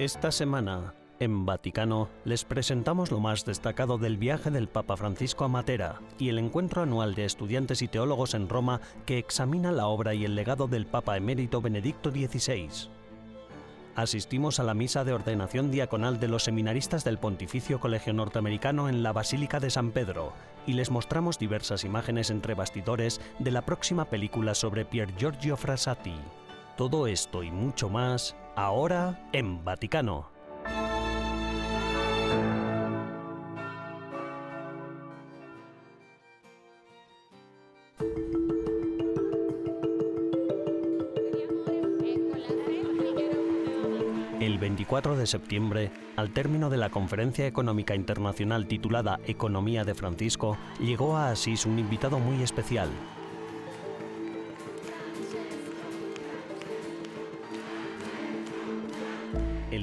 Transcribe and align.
Esta 0.00 0.32
semana, 0.32 0.94
en 1.18 1.44
Vaticano, 1.44 2.08
les 2.24 2.46
presentamos 2.46 3.10
lo 3.10 3.20
más 3.20 3.44
destacado 3.44 3.98
del 3.98 4.16
viaje 4.16 4.50
del 4.50 4.66
Papa 4.66 4.96
Francisco 4.96 5.44
a 5.44 5.48
Matera 5.48 6.00
y 6.18 6.30
el 6.30 6.38
encuentro 6.38 6.80
anual 6.80 7.14
de 7.14 7.26
estudiantes 7.26 7.82
y 7.82 7.88
teólogos 7.88 8.32
en 8.32 8.48
Roma 8.48 8.80
que 9.04 9.18
examina 9.18 9.72
la 9.72 9.88
obra 9.88 10.14
y 10.14 10.24
el 10.24 10.36
legado 10.36 10.68
del 10.68 10.86
Papa 10.86 11.18
emérito 11.18 11.60
Benedicto 11.60 12.10
XVI. 12.10 12.88
Asistimos 13.94 14.58
a 14.58 14.62
la 14.62 14.72
misa 14.72 15.04
de 15.04 15.12
ordenación 15.12 15.70
diaconal 15.70 16.18
de 16.18 16.28
los 16.28 16.44
seminaristas 16.44 17.04
del 17.04 17.18
Pontificio 17.18 17.78
Colegio 17.78 18.14
Norteamericano 18.14 18.88
en 18.88 19.02
la 19.02 19.12
Basílica 19.12 19.60
de 19.60 19.68
San 19.68 19.90
Pedro 19.90 20.32
y 20.66 20.72
les 20.72 20.90
mostramos 20.90 21.38
diversas 21.38 21.84
imágenes 21.84 22.30
entre 22.30 22.54
bastidores 22.54 23.20
de 23.38 23.50
la 23.50 23.66
próxima 23.66 24.06
película 24.06 24.54
sobre 24.54 24.86
Pier 24.86 25.14
Giorgio 25.18 25.58
Frassati. 25.58 26.16
Todo 26.80 27.06
esto 27.06 27.42
y 27.42 27.50
mucho 27.50 27.90
más 27.90 28.34
ahora 28.56 29.28
en 29.34 29.62
Vaticano. 29.62 30.30
El 44.40 44.56
24 44.58 45.16
de 45.16 45.26
septiembre, 45.26 45.90
al 46.16 46.30
término 46.30 46.70
de 46.70 46.78
la 46.78 46.88
Conferencia 46.88 47.46
Económica 47.46 47.94
Internacional 47.94 48.66
titulada 48.66 49.20
Economía 49.26 49.84
de 49.84 49.94
Francisco, 49.94 50.56
llegó 50.80 51.18
a 51.18 51.28
Asís 51.28 51.66
un 51.66 51.78
invitado 51.78 52.18
muy 52.18 52.42
especial, 52.42 52.88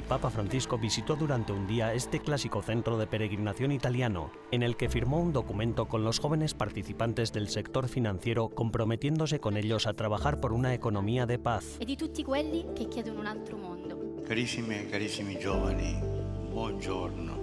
Papa 0.08 0.30
Francisco 0.30 0.78
visitó 0.78 1.16
durante 1.16 1.52
un 1.52 1.66
día 1.66 1.92
este 1.92 2.20
clásico 2.20 2.62
centro 2.62 2.96
de 2.96 3.06
peregrinación 3.06 3.72
italiano, 3.72 4.30
en 4.50 4.62
el 4.62 4.74
que 4.78 4.88
firmó 4.88 5.20
un 5.20 5.34
documento 5.34 5.86
con 5.86 6.02
los 6.02 6.18
jóvenes 6.18 6.54
participantes 6.54 7.30
del 7.30 7.48
sector 7.48 7.88
financiero 7.88 8.48
comprometiéndose 8.48 9.38
con 9.38 9.58
ellos 9.58 9.86
a 9.86 9.92
trabajar 9.92 10.40
por 10.40 10.54
una 10.54 10.72
economía 10.72 11.26
de 11.26 11.38
paz. 11.38 11.76
e 11.78 11.84
di 11.84 11.94
tutti 11.94 12.24
quelli 12.24 12.64
che 12.74 12.88
chiedono 12.88 13.20
un 13.20 13.26
altro 13.26 13.58
mondo. 13.58 14.22
Carissime 14.26 14.84
e 14.84 14.88
carissimi 14.88 15.38
giovani, 15.38 16.00
buongiorno. 16.52 17.36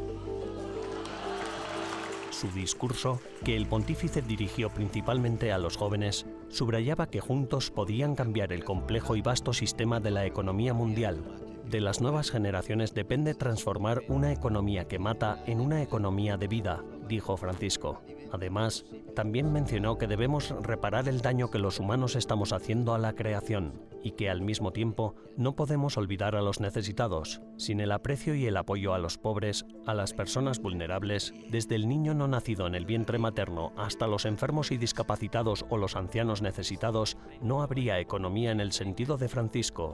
Su 2.32 2.50
discurso, 2.50 3.22
que 3.44 3.56
el 3.56 3.68
pontífice 3.68 4.24
dirigió 4.24 4.70
principalmente 4.72 5.52
a 5.52 5.60
los 5.60 5.78
jóvenes, 5.78 6.26
subrayaba 6.50 7.08
que 7.08 7.22
juntos 7.22 7.70
podían 7.70 8.16
cambiar 8.16 8.52
el 8.52 8.64
complejo 8.64 9.16
y 9.16 9.22
vasto 9.22 9.54
sistema 9.54 10.00
de 10.00 10.10
la 10.10 10.26
economía 10.26 10.74
mundial. 10.74 11.45
De 11.70 11.82
las 11.82 12.00
nuevas 12.00 12.30
generaciones 12.30 12.94
depende 12.94 13.34
transformar 13.34 14.04
una 14.08 14.32
economía 14.32 14.88
que 14.88 15.00
mata 15.00 15.44
en 15.48 15.60
una 15.60 15.82
economía 15.82 16.38
de 16.38 16.48
vida, 16.48 16.84
dijo 17.08 17.38
Francisco. 17.38 18.02
Además, 18.32 18.86
también 19.16 19.52
mencionó 19.52 19.98
que 19.98 20.08
debemos 20.08 20.54
reparar 20.62 21.08
el 21.08 21.22
daño 21.22 21.50
que 21.50 21.58
los 21.58 21.80
humanos 21.80 22.16
estamos 22.16 22.54
haciendo 22.54 22.94
a 22.94 23.00
la 23.00 23.14
creación 23.14 23.74
y 24.04 24.12
que 24.12 24.30
al 24.30 24.42
mismo 24.42 24.72
tiempo 24.72 25.16
no 25.38 25.56
podemos 25.56 25.98
olvidar 25.98 26.36
a 26.36 26.42
los 26.42 26.60
necesitados. 26.60 27.42
Sin 27.58 27.80
el 27.80 27.92
aprecio 27.92 28.36
y 28.36 28.46
el 28.46 28.58
apoyo 28.58 28.94
a 28.94 29.00
los 29.00 29.18
pobres, 29.18 29.66
a 29.88 29.96
las 29.96 30.14
personas 30.14 30.60
vulnerables, 30.60 31.34
desde 31.50 31.76
el 31.76 31.88
niño 31.88 32.14
no 32.14 32.28
nacido 32.28 32.68
en 32.68 32.76
el 32.76 32.86
vientre 32.86 33.18
materno 33.18 33.72
hasta 33.78 34.06
los 34.06 34.26
enfermos 34.26 34.72
y 34.72 34.78
discapacitados 34.78 35.66
o 35.70 35.78
los 35.78 35.96
ancianos 35.96 36.44
necesitados, 36.44 37.18
no 37.42 37.64
habría 37.64 38.00
economía 38.00 38.52
en 38.52 38.60
el 38.60 38.74
sentido 38.74 39.18
de 39.18 39.30
Francisco. 39.30 39.94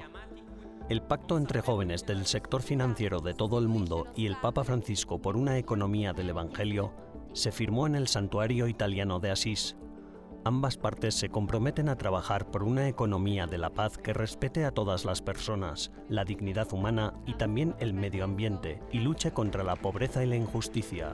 El 0.92 1.02
pacto 1.02 1.38
entre 1.38 1.62
jóvenes 1.62 2.06
del 2.06 2.26
sector 2.26 2.62
financiero 2.62 3.22
de 3.22 3.34
todo 3.34 3.60
el 3.60 3.70
mundo 3.70 4.08
y 4.14 4.26
el 4.26 4.36
Papa 4.36 4.66
Francisco 4.66 5.22
por 5.22 5.38
una 5.38 5.58
economía 5.58 6.12
del 6.12 6.32
Evangelio 6.32 6.92
se 7.32 7.54
firmó 7.54 7.88
en 7.88 7.96
el 7.96 8.10
santuario 8.10 8.68
italiano 8.68 9.22
de 9.22 9.32
Asís. 9.32 9.78
Ambas 10.44 10.76
partes 10.76 11.16
se 11.16 11.30
comprometen 11.30 11.88
a 11.88 11.96
trabajar 11.96 12.52
por 12.52 12.64
una 12.64 12.90
economía 12.90 13.48
de 13.48 13.58
la 13.58 13.70
paz 13.70 13.98
que 13.98 14.12
respete 14.12 14.66
a 14.66 14.72
todas 14.72 15.06
las 15.06 15.22
personas, 15.22 15.94
la 16.10 16.26
dignidad 16.26 16.74
humana 16.74 17.14
y 17.26 17.36
también 17.36 17.74
el 17.80 17.94
medio 17.94 18.26
ambiente, 18.26 18.82
y 18.92 19.00
luche 19.00 19.32
contra 19.32 19.64
la 19.64 19.78
pobreza 19.78 20.26
y 20.26 20.28
la 20.28 20.36
injusticia. 20.36 21.14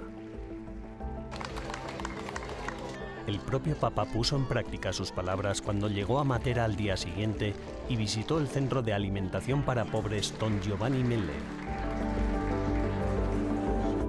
El 3.27 3.39
propio 3.39 3.75
Papa 3.75 4.05
puso 4.05 4.38
en 4.38 4.45
práctica 4.45 4.93
sus 4.93 5.11
palabras 5.11 5.61
cuando 5.61 5.89
llegó 5.89 6.19
a 6.19 6.23
Matera 6.23 6.63
al 6.63 6.77
día 6.77 6.95
siguiente 6.95 7.53
y 7.89 7.97
visitó 7.97 8.39
el 8.39 8.47
centro 8.47 8.81
de 8.81 8.93
alimentación 8.93 9.63
para 9.63 9.83
pobres 9.83 10.33
Don 10.39 10.61
Giovanni 10.61 11.03
Melle. 11.03 11.33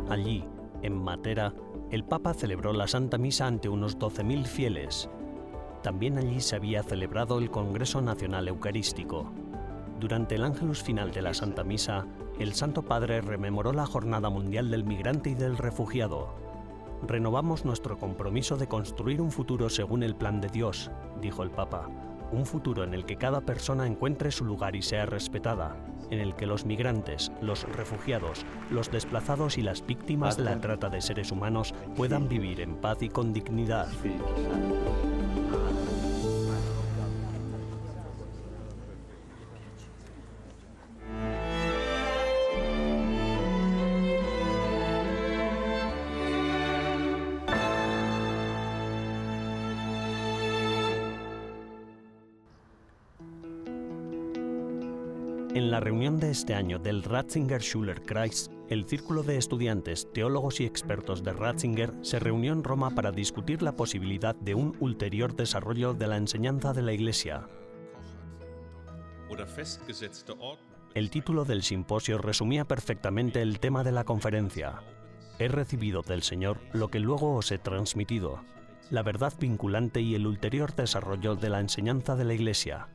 Allí, 0.09 0.45
en 0.83 1.03
Matera, 1.03 1.53
el 1.91 2.05
Papa 2.05 2.33
celebró 2.33 2.73
la 2.73 2.87
Santa 2.87 3.19
Misa 3.19 3.49
ante 3.49 3.69
unos 3.69 3.99
12.000 3.99 4.45
fieles. 4.45 5.11
También 5.83 6.17
allí 6.17 6.41
se 6.41 6.55
había 6.55 6.85
celebrado 6.85 7.39
el 7.39 7.51
Congreso 7.51 8.01
Nacional 8.01 8.47
Eucarístico. 8.47 9.33
Durante 9.99 10.37
el 10.37 10.45
ángelus 10.45 10.81
final 10.81 11.11
de 11.11 11.23
la 11.23 11.35
Santa 11.35 11.65
Misa, 11.65 12.07
el 12.39 12.55
Santo 12.55 12.83
Padre 12.83 13.21
rememoró 13.21 13.73
la 13.73 13.85
Jornada 13.85 14.31
Mundial 14.31 14.71
del 14.71 14.85
Migrante 14.85 15.31
y 15.31 15.35
del 15.35 15.59
Refugiado. 15.59 16.48
Renovamos 17.07 17.65
nuestro 17.65 17.99
compromiso 17.99 18.57
de 18.57 18.67
construir 18.67 19.21
un 19.21 19.31
futuro 19.31 19.69
según 19.71 20.03
el 20.03 20.17
plan 20.17 20.41
de 20.41 20.49
Dios, 20.49 20.91
dijo 21.21 21.43
el 21.43 21.51
Papa, 21.51 21.89
un 22.33 22.45
futuro 22.45 22.85
en 22.85 22.95
el 22.95 23.05
que 23.05 23.17
cada 23.17 23.41
persona 23.41 23.87
encuentre 23.87 24.31
su 24.31 24.45
lugar 24.45 24.77
y 24.77 24.83
sea 24.83 25.07
respetada, 25.07 25.77
en 26.11 26.21
el 26.21 26.35
que 26.35 26.47
los 26.47 26.65
migrantes, 26.65 27.33
los 27.41 27.65
refugiados, 27.65 28.45
los 28.71 28.91
desplazados 28.91 29.59
y 29.59 29.63
las 29.63 29.87
víctimas 29.87 30.37
de 30.37 30.45
la 30.45 30.61
trata 30.61 30.89
de 30.89 31.01
seres 31.01 31.33
humanos 31.33 31.75
puedan 31.97 32.29
vivir 32.29 32.61
en 32.61 32.77
paz 32.77 33.03
y 33.03 33.09
con 33.09 33.33
dignidad. 33.33 33.89
Este 56.31 56.55
año 56.55 56.79
del 56.79 57.03
Ratzinger 57.03 57.63
Schuler 57.63 58.03
Kreis, 58.03 58.51
el 58.69 58.85
círculo 58.87 59.23
de 59.23 59.37
estudiantes, 59.37 60.09
teólogos 60.13 60.61
y 60.61 60.65
expertos 60.65 61.23
de 61.23 61.33
Ratzinger 61.33 61.95
se 62.03 62.19
reunió 62.19 62.53
en 62.53 62.65
Roma 62.65 62.95
para 62.95 63.13
discutir 63.13 63.63
la 63.63 63.77
posibilidad 63.77 64.35
de 64.35 64.55
un 64.55 64.77
ulterior 64.81 65.35
desarrollo 65.35 65.95
de 65.95 66.07
la 66.07 66.17
enseñanza 66.17 66.73
de 66.73 66.83
la 66.83 66.93
Iglesia. 66.93 67.49
El 70.95 71.11
título 71.11 71.45
del 71.45 71.63
simposio 71.63 72.19
resumía 72.19 72.65
perfectamente 72.65 73.43
el 73.43 73.61
tema 73.61 73.85
de 73.85 73.93
la 73.93 74.05
conferencia. 74.05 74.83
He 75.39 75.49
recibido 75.49 76.03
del 76.03 76.23
Señor 76.23 76.61
lo 76.73 76.89
que 76.89 77.01
luego 77.01 77.35
os 77.35 77.53
he 77.53 77.59
transmitido, 77.59 78.41
la 78.91 79.03
verdad 79.03 79.33
vinculante 79.39 80.01
y 80.01 80.15
el 80.15 80.27
ulterior 80.27 80.75
desarrollo 80.75 81.37
de 81.37 81.51
la 81.51 81.61
enseñanza 81.61 82.17
de 82.17 82.25
la 82.25 82.35
Iglesia. 82.35 82.89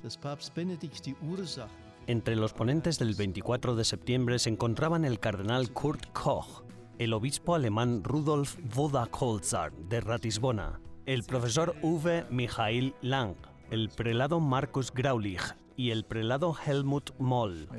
Entre 2.06 2.36
los 2.36 2.52
ponentes 2.52 3.00
del 3.00 3.16
24 3.16 3.76
de 3.76 3.86
septiembre 3.86 4.38
se 4.38 4.50
encontraban 4.50 5.06
el 5.06 5.22
cardenal 5.22 5.72
Kurt 5.72 6.12
Koch, 6.12 6.66
el 7.00 7.14
obispo 7.14 7.56
alemán 7.56 8.04
Rudolf 8.04 8.58
Vodakolzar 8.76 9.72
de 9.72 10.02
Ratisbona, 10.02 10.82
el 11.06 11.24
profesor 11.24 11.76
Uwe 11.82 12.26
Michael 12.30 12.94
Lang, 13.02 13.36
el 13.72 13.88
prelado 13.88 14.42
Markus 14.42 14.92
Graulich 14.92 15.56
y 15.78 15.92
el 15.92 16.04
prelado 16.04 16.54
Helmut 16.66 17.12
Moll. 17.20 17.70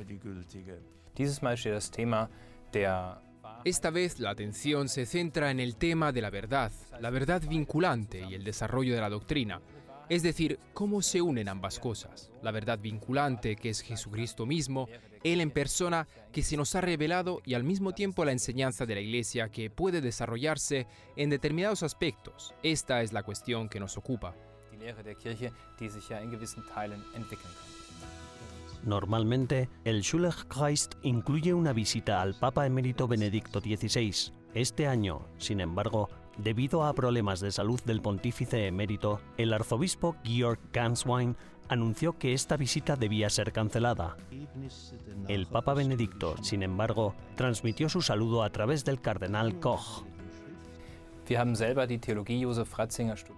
Esta 3.63 3.89
vez 3.91 4.19
la 4.19 4.31
atención 4.31 4.89
se 4.89 5.05
centra 5.05 5.51
en 5.51 5.59
el 5.59 5.75
tema 5.75 6.11
de 6.11 6.21
la 6.21 6.31
verdad, 6.31 6.71
la 6.99 7.11
verdad 7.11 7.43
vinculante 7.47 8.25
y 8.27 8.33
el 8.33 8.43
desarrollo 8.43 8.95
de 8.95 9.01
la 9.01 9.09
doctrina. 9.09 9.61
Es 10.07 10.21
decir, 10.21 10.59
cómo 10.73 11.01
se 11.01 11.21
unen 11.21 11.49
ambas 11.49 11.79
cosas. 11.79 12.31
La 12.43 12.51
verdad 12.51 12.77
vinculante, 12.79 13.55
que 13.55 13.69
es 13.69 13.81
Jesucristo 13.81 14.45
mismo, 14.45 14.87
Él 15.23 15.41
en 15.41 15.49
persona, 15.49 16.07
que 16.31 16.43
se 16.43 16.57
nos 16.57 16.75
ha 16.75 16.81
revelado, 16.81 17.41
y 17.43 17.55
al 17.55 17.63
mismo 17.63 17.93
tiempo 17.93 18.23
la 18.23 18.31
enseñanza 18.31 18.85
de 18.85 18.95
la 18.95 19.01
Iglesia, 19.01 19.49
que 19.49 19.71
puede 19.71 20.01
desarrollarse 20.01 20.85
en 21.15 21.31
determinados 21.31 21.81
aspectos. 21.81 22.53
Esta 22.61 23.01
es 23.01 23.13
la 23.13 23.23
cuestión 23.23 23.67
que 23.67 23.79
nos 23.79 23.97
ocupa. 23.97 24.35
Normalmente, 28.83 29.69
el 29.83 30.03
Schulkreis 30.03 30.89
incluye 31.01 31.51
una 31.55 31.73
visita 31.73 32.21
al 32.21 32.35
Papa 32.35 32.67
emérito 32.67 33.07
Benedicto 33.07 33.59
XVI. 33.59 34.31
Este 34.53 34.85
año, 34.85 35.25
sin 35.39 35.59
embargo, 35.59 36.09
Debido 36.37 36.83
a 36.83 36.93
problemas 36.93 37.39
de 37.39 37.51
salud 37.51 37.81
del 37.83 38.01
pontífice 38.01 38.67
emérito, 38.67 39.21
el 39.37 39.53
arzobispo 39.53 40.17
Georg 40.23 40.59
Ganswein 40.73 41.37
anunció 41.69 42.17
que 42.17 42.33
esta 42.33 42.57
visita 42.57 42.95
debía 42.95 43.29
ser 43.29 43.51
cancelada. 43.53 44.17
El 45.27 45.47
Papa 45.47 45.73
Benedicto, 45.73 46.35
sin 46.43 46.61
embargo, 46.61 47.15
transmitió 47.35 47.89
su 47.89 48.01
saludo 48.01 48.43
a 48.43 48.49
través 48.49 48.83
del 48.83 49.01
cardenal 49.01 49.59
Koch. 49.59 50.03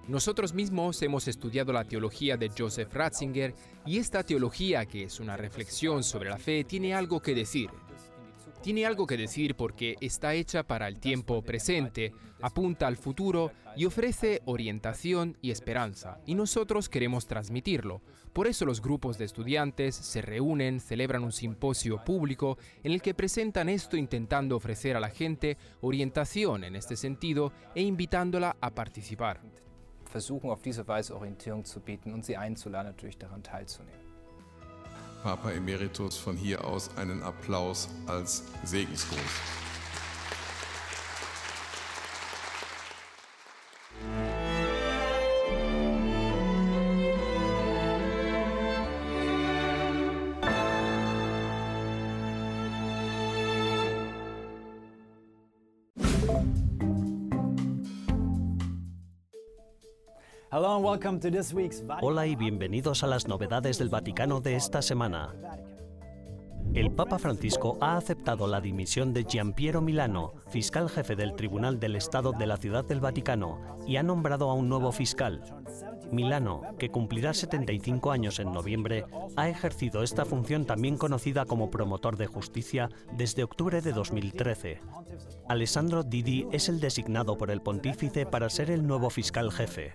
Nosotros 0.07 0.53
mismos 0.53 1.01
hemos 1.01 1.27
estudiado 1.27 1.71
la 1.71 1.85
teología 1.85 2.35
de 2.35 2.49
Joseph 2.49 2.94
Ratzinger 2.94 3.55
y 3.85 3.97
esta 3.99 4.23
teología, 4.23 4.85
que 4.85 5.03
es 5.03 5.21
una 5.21 5.38
reflexión 5.38 6.03
sobre 6.03 6.29
la 6.29 6.38
fe, 6.38 6.65
tiene 6.65 6.94
algo 6.94 7.21
que 7.21 7.33
decir. 7.33 7.69
Tiene 8.67 8.85
algo 8.85 9.07
que 9.07 9.15
decir 9.15 9.55
porque 9.55 9.95
está 10.01 10.33
hecha 10.33 10.61
para 10.61 10.89
el 10.89 10.99
tiempo 10.99 11.41
presente, 11.41 12.11
apunta 12.41 12.85
al 12.85 12.97
futuro 12.97 13.53
y 13.77 13.85
ofrece 13.85 14.41
orientación 14.43 15.37
y 15.41 15.51
esperanza, 15.51 16.19
y 16.25 16.35
nosotros 16.35 16.89
queremos 16.89 17.27
transmitirlo. 17.27 18.01
Por 18.33 18.45
eso 18.45 18.65
los 18.65 18.81
grupos 18.81 19.17
de 19.17 19.23
estudiantes 19.23 19.95
se 19.95 20.21
reúnen, 20.21 20.81
celebran 20.81 21.23
un 21.23 21.31
simposio 21.31 22.03
público 22.03 22.57
en 22.83 22.91
el 22.91 23.01
que 23.01 23.13
presentan 23.13 23.69
esto 23.69 23.95
intentando 23.95 24.57
ofrecer 24.57 24.97
a 24.97 24.99
la 24.99 25.11
gente 25.11 25.57
orientación 25.79 26.65
en 26.65 26.75
este 26.75 26.97
sentido 26.97 27.53
e 27.73 27.83
invitándola 27.83 28.57
a 28.59 28.69
participar. 28.71 29.39
Versuchen 30.11 30.49
auf 30.49 30.61
diese 30.61 30.85
Weise 30.85 31.15
Orientierung 31.15 31.63
zu 31.63 31.79
bieten 31.79 32.13
und 32.13 32.25
sie 32.25 32.35
einzuladen, 32.35 32.91
natürlich 32.91 33.17
daran 33.17 33.41
teilzunehmen. 33.41 34.06
Papa 35.27 35.51
Emeritus 35.51 36.15
von 36.15 36.38
hier 36.38 36.63
aus 36.63 36.89
einen 36.95 37.21
Applaus 37.21 37.89
als 38.06 38.44
Segensgruß. 38.63 39.66
Hola 62.01 62.27
y 62.27 62.37
bienvenidos 62.37 63.03
a 63.03 63.07
las 63.07 63.27
novedades 63.27 63.77
del 63.77 63.89
Vaticano 63.89 64.39
de 64.39 64.55
esta 64.55 64.81
semana. 64.81 65.35
El 66.73 66.91
Papa 66.91 67.19
Francisco 67.19 67.77
ha 67.81 67.97
aceptado 67.97 68.47
la 68.47 68.61
dimisión 68.61 69.13
de 69.13 69.25
Giampiero 69.25 69.81
Milano, 69.81 70.31
fiscal 70.47 70.89
jefe 70.89 71.17
del 71.17 71.35
Tribunal 71.35 71.81
del 71.81 71.97
Estado 71.97 72.31
de 72.31 72.47
la 72.47 72.55
Ciudad 72.55 72.85
del 72.85 73.01
Vaticano, 73.01 73.59
y 73.85 73.97
ha 73.97 74.03
nombrado 74.03 74.49
a 74.49 74.53
un 74.53 74.69
nuevo 74.69 74.93
fiscal. 74.93 75.43
Milano, 76.09 76.61
que 76.79 76.89
cumplirá 76.89 77.33
75 77.33 78.09
años 78.11 78.39
en 78.39 78.53
noviembre, 78.53 79.03
ha 79.35 79.49
ejercido 79.49 80.03
esta 80.03 80.23
función 80.23 80.65
también 80.65 80.95
conocida 80.95 81.43
como 81.43 81.69
promotor 81.69 82.15
de 82.15 82.27
justicia 82.27 82.89
desde 83.11 83.43
octubre 83.43 83.81
de 83.81 83.91
2013. 83.91 84.79
Alessandro 85.49 86.03
Didi 86.03 86.47
es 86.53 86.69
el 86.69 86.79
designado 86.79 87.37
por 87.37 87.51
el 87.51 87.61
pontífice 87.61 88.25
para 88.25 88.49
ser 88.49 88.71
el 88.71 88.87
nuevo 88.87 89.09
fiscal 89.09 89.51
jefe 89.51 89.91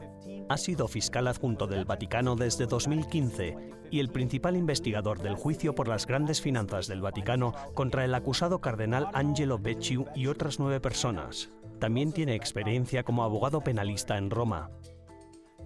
ha 0.53 0.59
sido 0.59 0.87
fiscal 0.87 1.29
adjunto 1.29 1.67
del 1.67 1.87
Vaticano 1.87 2.37
desde 2.37 2.67
2015 2.67 3.57
y 3.91 4.01
el 4.01 4.11
principal 4.11 4.55
investigador 4.55 5.23
del 5.23 5.35
juicio 5.35 5.75
por 5.75 5.89
las 5.89 6.07
grandes 6.07 6.43
finanzas 6.43 6.89
del 6.89 7.01
Vaticano 7.01 7.55
contra 7.75 8.05
el 8.05 8.15
acusado 8.15 8.61
cardenal 8.61 9.09
Angelo 9.15 9.59
Becciu 9.59 10.05
y 10.15 10.27
otras 10.27 10.59
nueve 10.59 10.79
personas. 10.79 11.49
También 11.79 12.13
tiene 12.13 12.35
experiencia 12.35 13.03
como 13.03 13.25
abogado 13.25 13.63
penalista 13.63 14.19
en 14.19 14.29
Roma. 14.29 14.71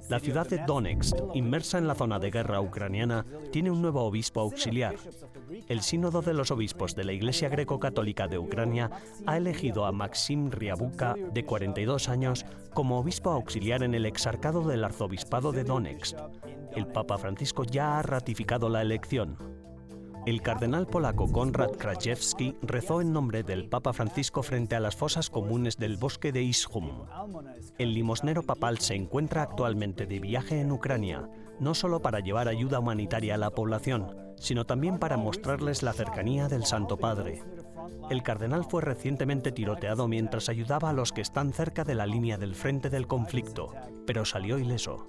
La 0.09 0.21
ciudad 0.21 0.47
de 0.47 0.59
Donetsk, 0.59 1.17
inmersa 1.35 1.79
en 1.79 1.88
la 1.88 1.97
zona 1.97 2.21
de 2.21 2.31
guerra 2.31 2.61
ucraniana, 2.61 3.27
tiene 3.50 3.73
un 3.73 3.83
nuevo 3.83 4.05
obispo 4.05 4.41
auxiliar. 4.41 4.94
El 5.69 5.81
Sínodo 5.81 6.23
de 6.23 6.35
los 6.35 6.51
Obispos 6.51 6.95
de 6.95 7.05
la 7.05 7.13
Iglesia 7.13 7.49
Greco-Católica 7.49 8.27
de 8.29 8.39
Ucrania 8.39 8.91
ha 9.27 9.37
elegido 9.37 9.85
a 9.85 9.93
Maxim 9.93 10.51
Riabuka, 10.51 11.15
de 11.33 11.45
42 11.45 12.09
años, 12.09 12.47
como 12.73 12.99
obispo 12.99 13.31
auxiliar 13.31 13.83
en 13.83 13.95
el 13.95 14.07
exarcado 14.07 14.67
del 14.67 14.85
arzobispado 14.85 15.53
de 15.53 15.65
Donetsk. 15.65 16.17
El 16.75 16.87
Papa 16.87 17.19
Francisco 17.19 17.65
ya 17.65 17.99
ha 17.99 18.03
ratificado 18.03 18.69
la 18.69 18.83
elección. 18.83 19.37
El 20.27 20.43
cardenal 20.43 20.89
polaco 20.89 21.31
Konrad 21.31 21.71
Krajewski 21.71 22.57
rezó 22.61 23.01
en 23.01 23.13
nombre 23.13 23.45
del 23.45 23.69
Papa 23.69 23.93
Francisco 23.93 24.43
frente 24.43 24.75
a 24.75 24.81
las 24.81 24.97
fosas 24.97 25.31
comunes 25.31 25.77
del 25.77 25.97
bosque 25.97 26.33
de 26.33 26.43
Ishum. 26.43 27.05
El 27.79 27.95
limosnero 27.95 28.43
papal 28.43 28.79
se 28.79 28.97
encuentra 28.97 29.43
actualmente 29.43 30.07
de 30.07 30.19
viaje 30.19 30.61
en 30.61 30.73
Ucrania, 30.73 31.29
no 31.61 31.75
solo 31.75 32.03
para 32.03 32.19
llevar 32.19 32.49
ayuda 32.49 32.81
humanitaria 32.81 33.37
a 33.37 33.39
la 33.39 33.51
población, 33.51 34.25
sino 34.38 34.65
también 34.65 34.99
para 34.99 35.17
mostrarles 35.17 35.83
la 35.83 35.93
cercanía 35.93 36.49
del 36.49 36.65
Santo 36.65 36.97
Padre. 36.97 37.43
El 38.11 38.23
cardenal 38.23 38.65
fue 38.65 38.83
recientemente 38.83 39.53
tiroteado 39.53 40.06
mientras 40.06 40.49
ayudaba 40.49 40.91
a 40.91 40.93
los 40.93 41.12
que 41.12 41.21
están 41.21 41.53
cerca 41.53 41.85
de 41.85 41.94
la 41.94 42.06
línea 42.06 42.38
del 42.38 42.55
frente 42.55 42.88
del 42.91 43.06
conflicto, 43.06 43.73
pero 44.06 44.25
salió 44.25 44.59
ileso. 44.59 45.09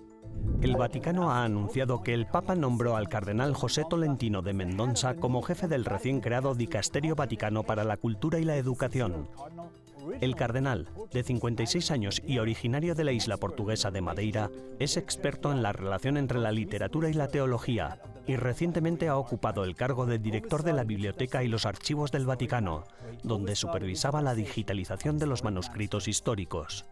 El 0.62 0.75
Vaticano 0.75 1.31
ha 1.31 1.44
anunciado 1.44 2.01
que 2.01 2.13
el 2.13 2.25
Papa 2.25 2.56
nombró 2.56 2.95
al 2.95 3.09
cardenal 3.09 3.53
José 3.53 3.83
Tolentino 3.89 4.41
de 4.41 4.53
Mendoza 4.53 5.15
como 5.15 5.41
jefe 5.41 5.68
del 5.68 5.85
recién 5.85 6.19
creado 6.19 6.56
Dicasterio 6.56 7.15
Vaticano 7.15 7.63
para 7.63 7.83
la 7.83 7.97
Cultura 7.97 8.39
y 8.39 8.44
la 8.44 8.57
Educación. 8.57 9.29
El 10.21 10.35
cardenal, 10.35 10.89
de 11.12 11.24
56 11.24 11.91
años 11.91 12.21
y 12.25 12.39
originario 12.39 12.95
de 12.95 13.03
la 13.03 13.12
isla 13.12 13.38
portuguesa 13.38 13.91
de 13.91 14.01
Madeira, 14.01 14.50
es 14.79 14.97
experto 14.97 15.51
en 15.51 15.62
la 15.62 15.74
relación 15.74 16.18
entre 16.18 16.39
la 16.39 16.51
literatura 16.51 17.09
y 17.09 17.13
la 17.13 17.27
teología 17.27 18.00
y 18.27 18.35
recientemente 18.35 19.07
ha 19.07 19.18
ocupado 19.18 19.63
el 19.63 19.75
cargo 19.75 20.06
de 20.06 20.19
director 20.19 20.63
de 20.63 20.74
la 20.74 20.83
Biblioteca 20.83 21.44
y 21.44 21.47
los 21.47 21.65
Archivos 21.65 22.12
del 22.12 22.25
Vaticano, 22.25 22.83
donde 23.24 23.56
supervisaba 23.56 24.21
la 24.21 24.35
digitalización 24.35 25.18
de 25.18 25.27
los 25.27 25.44
manuscritos 25.44 26.07
históricos. 26.07 26.85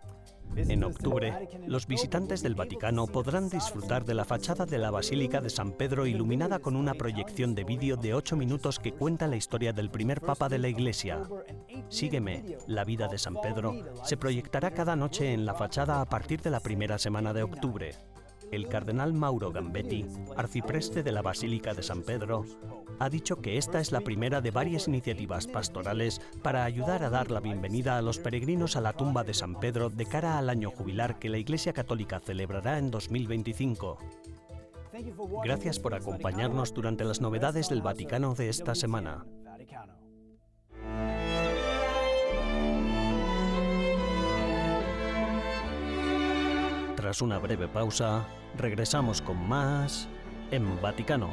En 0.56 0.84
octubre, 0.84 1.50
los 1.68 1.88
visitantes 1.88 2.42
del 2.42 2.56
Vaticano 2.56 3.08
podrán 3.08 3.50
disfrutar 3.50 4.06
de 4.06 4.14
la 4.14 4.24
fachada 4.24 4.66
de 4.66 4.78
la 4.78 4.92
Basílica 4.92 5.42
de 5.42 5.50
San 5.50 5.74
Pedro 5.74 6.06
iluminada 6.06 6.60
con 6.60 6.76
una 6.76 6.94
proyección 6.94 7.56
de 7.56 7.66
vídeo 7.66 7.98
de 7.98 8.14
8 8.14 8.38
minutos 8.38 8.80
que 8.80 8.94
cuenta 8.94 9.28
la 9.28 9.36
historia 9.36 9.74
del 9.74 9.90
primer 9.90 10.22
papa 10.22 10.48
de 10.48 10.60
la 10.60 10.70
Iglesia. 10.70 11.24
Sígueme, 11.90 12.58
la 12.68 12.86
vida 12.86 13.08
de 13.08 13.18
San 13.18 13.36
Pedro, 13.42 13.74
se 14.06 14.16
proyectará 14.16 14.72
cada 14.72 14.96
noche 14.96 15.34
en 15.34 15.46
la 15.46 15.56
fachada 15.56 16.00
a 16.00 16.06
partir 16.06 16.42
de 16.42 16.52
la 16.52 16.62
primera 16.62 16.98
semana 17.00 17.34
de 17.34 17.44
octubre 17.44 17.96
el 18.52 18.68
cardenal 18.68 19.14
Mauro 19.14 19.52
Gambetti, 19.52 20.06
arcipreste 20.36 21.04
de 21.04 21.12
la 21.12 21.22
Basílica 21.22 21.74
de 21.74 21.84
San 21.84 22.04
Pedro, 22.04 22.46
ha 23.00 23.10
dicho 23.10 23.38
que 23.42 23.58
esta 23.58 23.80
es 23.80 23.92
la 23.92 24.02
primera 24.02 24.42
de 24.42 24.52
varias 24.52 24.88
iniciativas 24.88 25.48
pastorales 25.48 26.22
para 26.42 26.64
ayudar 26.64 27.04
a 27.04 27.10
dar 27.10 27.32
la 27.32 27.40
bienvenida 27.40 27.98
a 27.98 28.02
los 28.02 28.20
peregrinos 28.20 28.76
a 28.76 28.82
la 28.82 28.94
tumba 28.94 29.24
de 29.24 29.34
San 29.34 29.60
Pedro 29.60 29.90
de 29.90 30.06
cara 30.06 30.38
al 30.38 30.50
año 30.50 30.72
jubilar 30.72 31.20
que 31.20 31.30
la 31.30 31.38
Iglesia 31.38 31.74
Católica 31.74 32.20
celebrará 32.20 32.78
en 32.78 32.92
2025. 32.92 33.98
Gracias 35.44 35.80
por 35.80 35.94
acompañarnos 35.94 36.74
durante 36.74 37.04
las 37.04 37.20
novedades 37.20 37.70
del 37.70 37.82
Vaticano 37.82 38.34
de 38.34 38.50
esta 38.50 38.76
semana. 38.76 39.26
Tras 47.06 47.22
una 47.22 47.38
breve 47.38 47.68
pausa, 47.68 48.26
regresamos 48.58 49.22
con 49.22 49.48
más 49.48 50.08
en 50.50 50.82
Vaticano. 50.82 51.30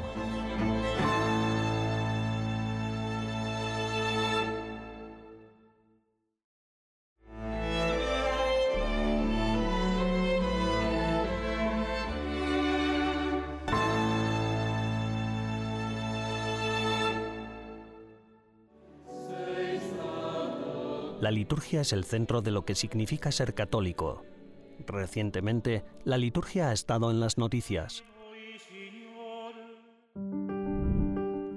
La 21.19 21.31
liturgia 21.31 21.81
es 21.81 21.93
el 21.93 22.03
centro 22.03 22.43
de 22.43 22.51
lo 22.51 22.63
que 22.63 22.75
significa 22.75 23.31
ser 23.31 23.55
católico 23.55 24.23
Recientemente, 24.85 25.83
la 26.03 26.17
liturgia 26.17 26.69
ha 26.69 26.73
estado 26.73 27.11
en 27.11 27.19
las 27.19 27.37
noticias. 27.37 28.03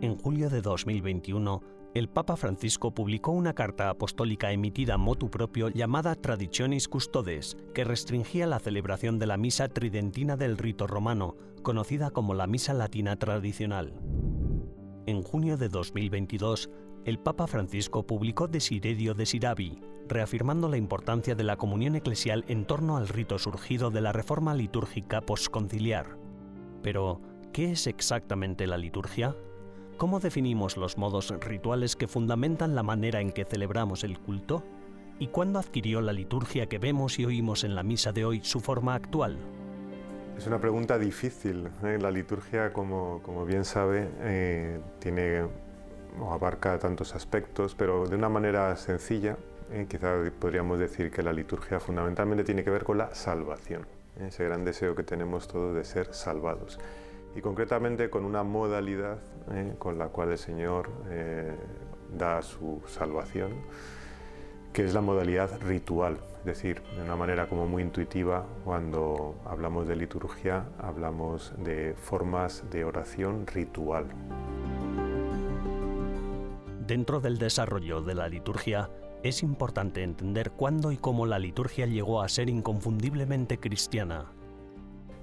En 0.00 0.16
julio 0.16 0.50
de 0.50 0.62
2021, 0.62 1.62
el 1.94 2.08
Papa 2.08 2.36
Francisco 2.36 2.92
publicó 2.92 3.32
una 3.32 3.54
carta 3.54 3.88
apostólica 3.88 4.52
emitida 4.52 4.98
motu 4.98 5.30
propio 5.30 5.70
llamada 5.70 6.14
Traditionis 6.14 6.88
Custodes, 6.88 7.56
que 7.72 7.84
restringía 7.84 8.46
la 8.46 8.58
celebración 8.58 9.18
de 9.18 9.26
la 9.26 9.38
misa 9.38 9.68
tridentina 9.68 10.36
del 10.36 10.58
rito 10.58 10.86
romano, 10.86 11.36
conocida 11.62 12.10
como 12.10 12.34
la 12.34 12.46
misa 12.46 12.74
latina 12.74 13.16
tradicional. 13.16 13.94
En 15.06 15.22
junio 15.22 15.56
de 15.56 15.70
2022, 15.70 16.68
el 17.06 17.18
Papa 17.18 17.46
Francisco 17.46 18.06
publicó 18.06 18.46
Desiderio 18.46 19.14
Desirabi, 19.14 19.80
reafirmando 20.08 20.68
la 20.68 20.76
importancia 20.76 21.34
de 21.34 21.44
la 21.44 21.56
comunión 21.56 21.96
eclesial 21.96 22.44
en 22.48 22.64
torno 22.64 22.96
al 22.96 23.08
rito 23.08 23.38
surgido 23.38 23.90
de 23.90 24.00
la 24.00 24.12
reforma 24.12 24.54
litúrgica 24.54 25.20
posconciliar. 25.20 26.18
Pero, 26.82 27.20
¿qué 27.52 27.72
es 27.72 27.86
exactamente 27.86 28.66
la 28.66 28.78
liturgia? 28.78 29.34
¿Cómo 29.96 30.20
definimos 30.20 30.76
los 30.76 30.98
modos 30.98 31.32
rituales 31.40 31.96
que 31.96 32.08
fundamentan 32.08 32.74
la 32.74 32.82
manera 32.82 33.20
en 33.20 33.32
que 33.32 33.44
celebramos 33.44 34.04
el 34.04 34.18
culto? 34.18 34.62
¿Y 35.18 35.28
cuándo 35.28 35.58
adquirió 35.58 36.00
la 36.02 36.12
liturgia 36.12 36.66
que 36.66 36.78
vemos 36.78 37.18
y 37.18 37.24
oímos 37.24 37.64
en 37.64 37.74
la 37.74 37.82
misa 37.82 38.12
de 38.12 38.24
hoy 38.24 38.40
su 38.42 38.60
forma 38.60 38.94
actual? 38.94 39.38
Es 40.36 40.46
una 40.46 40.60
pregunta 40.60 40.98
difícil. 40.98 41.68
¿eh? 41.82 41.98
La 41.98 42.10
liturgia, 42.10 42.74
como, 42.74 43.22
como 43.22 43.46
bien 43.46 43.64
sabe, 43.64 44.10
eh, 44.20 44.80
tiene 44.98 45.44
o 46.20 46.32
abarca 46.32 46.78
tantos 46.78 47.14
aspectos, 47.14 47.74
pero 47.74 48.06
de 48.06 48.16
una 48.16 48.28
manera 48.28 48.74
sencilla, 48.76 49.36
eh, 49.70 49.86
quizá 49.88 50.14
podríamos 50.38 50.78
decir 50.78 51.10
que 51.10 51.22
la 51.22 51.32
liturgia 51.32 51.80
fundamentalmente 51.80 52.44
tiene 52.44 52.64
que 52.64 52.70
ver 52.70 52.84
con 52.84 52.98
la 52.98 53.14
salvación, 53.14 53.86
ese 54.20 54.44
gran 54.44 54.64
deseo 54.64 54.94
que 54.94 55.02
tenemos 55.02 55.48
todos 55.48 55.74
de 55.74 55.84
ser 55.84 56.14
salvados. 56.14 56.78
Y 57.34 57.40
concretamente 57.40 58.08
con 58.08 58.24
una 58.24 58.42
modalidad 58.42 59.18
con 59.78 59.98
la 59.98 60.08
cual 60.08 60.32
el 60.32 60.38
Señor 60.38 60.88
da 62.16 62.40
su 62.40 62.82
salvación, 62.86 63.52
que 64.72 64.84
es 64.84 64.94
la 64.94 65.00
modalidad 65.00 65.60
ritual, 65.62 66.18
es 66.40 66.44
decir, 66.44 66.82
de 66.96 67.02
una 67.02 67.16
manera 67.16 67.48
como 67.48 67.66
muy 67.66 67.82
intuitiva, 67.82 68.44
cuando 68.64 69.36
hablamos 69.46 69.88
de 69.88 69.96
liturgia, 69.96 70.66
hablamos 70.78 71.52
de 71.58 71.94
formas 71.94 72.62
de 72.70 72.84
oración 72.84 73.46
ritual. 73.46 74.06
Dentro 76.86 77.20
del 77.20 77.38
desarrollo 77.38 78.00
de 78.02 78.14
la 78.14 78.28
liturgia, 78.28 78.90
es 79.28 79.42
importante 79.42 80.02
entender 80.02 80.52
cuándo 80.52 80.92
y 80.92 80.96
cómo 80.96 81.26
la 81.26 81.38
liturgia 81.38 81.86
llegó 81.86 82.22
a 82.22 82.28
ser 82.28 82.48
inconfundiblemente 82.48 83.58
cristiana. 83.58 84.26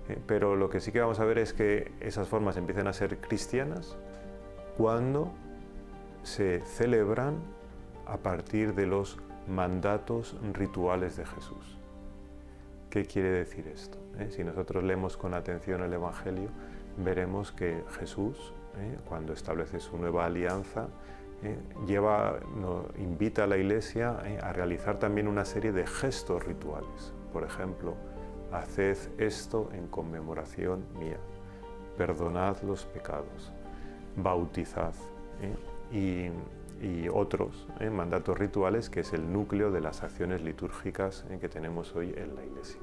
Eh, 0.10 0.19
pero 0.27 0.55
lo 0.55 0.69
que 0.69 0.79
sí 0.79 0.91
que 0.91 1.00
vamos 1.00 1.19
a 1.19 1.25
ver 1.25 1.38
es 1.38 1.53
que 1.53 1.91
esas 2.01 2.27
formas 2.27 2.57
empiezan 2.57 2.88
a 2.88 2.93
ser 2.93 3.19
cristianas 3.19 3.98
cuando 4.77 5.31
se 6.24 6.62
celebran 6.62 7.38
a 8.05 8.17
partir 8.17 8.75
de 8.75 8.88
los 8.88 9.17
mandatos 9.48 10.36
rituales 10.53 11.17
de 11.17 11.25
Jesús. 11.25 11.77
¿Qué 12.89 13.05
quiere 13.05 13.29
decir 13.29 13.67
esto? 13.67 13.98
Eh, 14.19 14.29
si 14.29 14.43
nosotros 14.43 14.83
leemos 14.83 15.17
con 15.17 15.33
atención 15.33 15.81
el 15.81 15.93
Evangelio, 15.93 16.50
veremos 16.98 17.51
que 17.51 17.83
Jesús, 18.00 18.53
eh, 18.77 18.98
cuando 19.05 19.33
establece 19.33 19.79
su 19.79 19.98
nueva 19.98 20.25
alianza, 20.25 20.89
eh, 21.44 21.58
lleva, 21.86 22.40
invita 22.98 23.44
a 23.44 23.48
la 23.48 23.58
Iglesia 23.58 24.18
a 24.42 24.54
realizar 24.54 25.00
también 25.00 25.28
una 25.28 25.46
serie 25.46 25.72
de 25.72 25.86
gestos 25.86 26.44
rituales. 26.44 27.14
Por 27.32 27.44
ejemplo, 27.44 27.96
haced 28.52 28.98
esto 29.18 29.70
en 29.74 29.88
conmemoración 29.88 30.86
mía, 30.98 31.18
perdonad 31.98 32.62
los 32.62 32.86
pecados, 32.86 33.52
bautizad. 34.16 34.94
Y 35.92 36.30
y 36.84 37.08
otros 37.08 37.68
¿eh? 37.80 37.90
mandatos 37.90 38.38
rituales, 38.38 38.90
que 38.90 39.00
es 39.00 39.14
el 39.14 39.32
núcleo 39.32 39.72
de 39.72 39.80
las 39.80 40.04
acciones 40.04 40.42
litúrgicas 40.42 41.26
¿eh? 41.30 41.38
que 41.40 41.48
tenemos 41.48 41.96
hoy 41.96 42.14
en 42.18 42.36
la 42.36 42.44
Iglesia. 42.44 42.80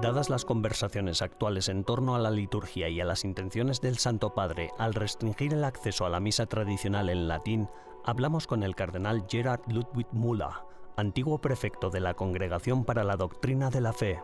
Dadas 0.00 0.30
las 0.30 0.44
conversaciones 0.44 1.22
actuales 1.22 1.68
en 1.68 1.82
torno 1.82 2.14
a 2.14 2.20
la 2.20 2.30
liturgia 2.30 2.88
y 2.88 3.00
a 3.00 3.04
las 3.04 3.24
intenciones 3.24 3.80
del 3.80 3.98
Santo 3.98 4.32
Padre 4.32 4.70
al 4.78 4.94
restringir 4.94 5.52
el 5.52 5.64
acceso 5.64 6.06
a 6.06 6.08
la 6.08 6.20
misa 6.20 6.46
tradicional 6.46 7.08
en 7.08 7.26
latín, 7.26 7.68
hablamos 8.04 8.46
con 8.46 8.62
el 8.62 8.76
cardenal 8.76 9.24
Gerard 9.28 9.62
Ludwig 9.66 10.06
Müller, 10.12 10.52
antiguo 10.96 11.40
prefecto 11.40 11.90
de 11.90 11.98
la 11.98 12.14
Congregación 12.14 12.84
para 12.84 13.02
la 13.02 13.16
Doctrina 13.16 13.70
de 13.70 13.80
la 13.80 13.92
Fe. 13.92 14.20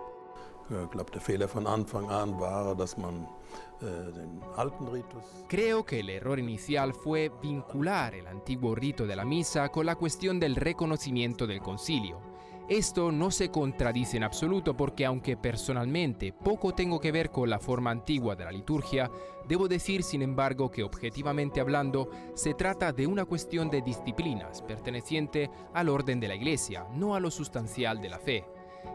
Creo 5.49 5.85
que 5.85 6.01
el 6.01 6.09
error 6.09 6.39
inicial 6.39 6.95
fue 6.95 7.33
vincular 7.43 8.15
el 8.15 8.29
antiguo 8.29 8.77
rito 8.77 9.09
de 9.09 9.17
la 9.17 9.25
misa 9.25 9.69
con 9.71 9.87
la 9.87 9.97
cuestión 9.97 10.39
del 10.39 10.55
reconocimiento 10.55 11.49
del 11.49 11.61
concilio. 11.61 12.21
Esto 12.69 13.13
no 13.13 13.31
se 13.31 13.51
contradice 13.51 14.17
en 14.17 14.23
absoluto 14.23 14.75
porque 14.75 15.05
aunque 15.05 15.37
personalmente 15.37 16.33
poco 16.33 16.75
tengo 16.75 16.99
que 16.99 17.13
ver 17.13 17.31
con 17.31 17.51
la 17.51 17.59
forma 17.59 17.91
antigua 17.91 18.37
de 18.37 18.45
la 18.47 18.53
liturgia, 18.53 19.11
debo 19.47 19.69
decir 19.69 20.03
sin 20.03 20.23
embargo 20.23 20.71
que 20.71 20.83
objetivamente 20.83 21.61
hablando 21.61 22.09
se 22.35 22.55
trata 22.55 22.91
de 22.93 23.07
una 23.07 23.27
cuestión 23.27 23.69
de 23.69 23.83
disciplinas 23.83 24.63
perteneciente 24.63 25.51
al 25.75 25.91
orden 25.91 26.21
de 26.21 26.29
la 26.29 26.37
Iglesia, 26.37 26.87
no 26.95 27.15
a 27.15 27.21
lo 27.21 27.31
sustancial 27.31 28.01
de 28.01 28.09
la 28.09 28.19
fe. 28.19 28.45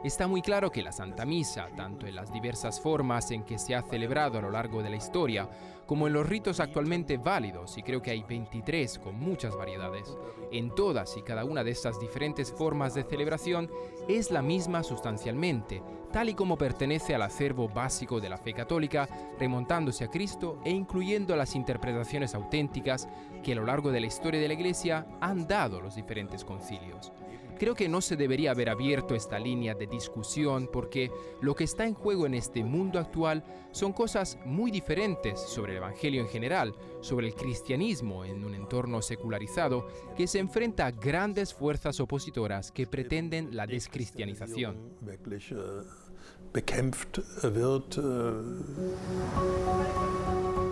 Está 0.04 0.28
muy 0.28 0.42
claro 0.42 0.72
que 0.72 0.82
la 0.82 0.94
Santa 0.94 1.26
Misa, 1.26 1.68
tanto 1.76 2.08
en 2.08 2.16
las 2.16 2.32
diversas 2.32 2.80
formas 2.80 3.32
en 3.32 3.44
que 3.44 3.60
se 3.60 3.76
ha 3.76 3.82
celebrado 3.82 4.38
a 4.38 4.42
lo 4.42 4.50
largo 4.50 4.82
de 4.82 4.90
la 4.90 4.96
historia, 4.96 5.50
como 5.86 6.08
en 6.08 6.14
los 6.14 6.30
ritos 6.30 6.60
actualmente 6.60 7.18
válidos, 7.18 7.78
y 7.78 7.84
creo 7.84 8.02
que 8.02 8.12
hay 8.12 8.24
23 8.24 9.00
con 9.00 9.20
muchas 9.20 9.58
variedades, 9.58 10.18
en 10.52 10.74
todas 10.74 11.18
y 11.18 11.22
cada 11.22 11.44
una 11.44 11.64
de 11.64 11.72
estas 11.72 12.00
diferentes 12.00 12.52
formas 12.52 12.94
de 12.94 13.04
celebración 13.04 13.70
es 14.08 14.32
la 14.32 14.42
misma 14.42 14.84
sustancialmente, 14.84 15.84
tal 16.14 16.30
y 16.30 16.34
como 16.34 16.58
pertenece 16.58 17.14
al 17.14 17.24
acervo 17.24 17.68
básico 17.68 18.22
de 18.22 18.30
la 18.30 18.38
fe 18.38 18.54
católica, 18.54 19.10
remontándose 19.38 20.06
a 20.06 20.10
Cristo 20.10 20.60
e 20.64 20.70
incluyendo 20.70 21.36
las 21.36 21.56
interpretaciones 21.56 22.36
auténticas 22.36 23.08
que 23.44 23.52
a 23.52 23.56
lo 23.56 23.66
largo 23.66 23.92
de 23.92 24.00
la 24.00 24.08
historia 24.08 24.40
de 24.40 24.48
la 24.48 24.54
Iglesia 24.54 25.08
han 25.20 25.48
dado 25.48 25.82
los 25.82 25.96
diferentes 25.96 26.46
concilios. 26.46 27.12
Creo 27.60 27.76
que 27.76 27.90
no 27.90 28.00
se 28.00 28.16
debería 28.16 28.52
haber 28.52 28.70
abierto 28.70 29.16
esta 29.16 29.38
línea 29.38 29.76
de 29.76 29.86
discusión 29.86 30.70
porque 30.72 31.12
lo 31.42 31.56
que 31.56 31.66
está 31.66 31.86
en 31.86 31.94
juego 31.94 32.26
en 32.26 32.34
este 32.34 32.64
mundo 32.64 33.00
actual 33.00 33.44
son 33.72 33.92
cosas 33.92 34.40
muy 34.46 34.72
diferentes 34.72 35.42
sobre 35.42 35.74
el 35.74 35.80
Evangelio 35.80 36.22
en 36.22 36.30
general, 36.30 36.74
sobre 37.02 37.28
el 37.28 37.36
cristianismo 37.36 38.24
en 38.24 38.46
un 38.46 38.56
entorno 38.56 39.02
secularizado 39.02 39.88
que 40.16 40.26
se 40.26 40.40
enfrenta 40.40 40.86
a 40.86 40.92
grandes 40.92 41.54
fuerzas 41.54 42.00
opositoras 42.00 42.72
que 42.72 42.88
pretenden 42.88 43.54
la 43.54 43.68
descristianización. 43.68 44.96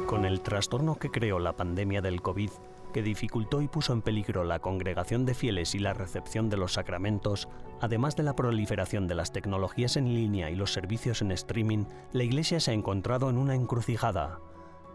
Con 0.07 0.23
el 0.23 0.39
trastorno 0.39 0.95
que 0.97 1.11
creó 1.11 1.37
la 1.37 1.57
pandemia 1.57 2.01
del 2.01 2.21
COVID, 2.21 2.49
que 2.97 3.03
dificultó 3.03 3.61
y 3.61 3.67
puso 3.67 3.93
en 3.93 4.01
peligro 4.01 4.43
la 4.43 4.57
congregación 4.57 5.23
de 5.27 5.35
fieles 5.35 5.75
y 5.75 5.77
la 5.77 5.93
recepción 5.93 6.49
de 6.49 6.57
los 6.57 6.73
sacramentos, 6.73 7.47
además 7.79 8.15
de 8.15 8.23
la 8.23 8.35
proliferación 8.35 9.07
de 9.07 9.13
las 9.13 9.31
tecnologías 9.31 9.97
en 9.97 10.11
línea 10.15 10.49
y 10.49 10.55
los 10.55 10.73
servicios 10.73 11.21
en 11.21 11.31
streaming, 11.31 11.85
la 12.11 12.23
Iglesia 12.23 12.59
se 12.59 12.71
ha 12.71 12.73
encontrado 12.73 13.29
en 13.29 13.37
una 13.37 13.53
encrucijada. 13.53 14.39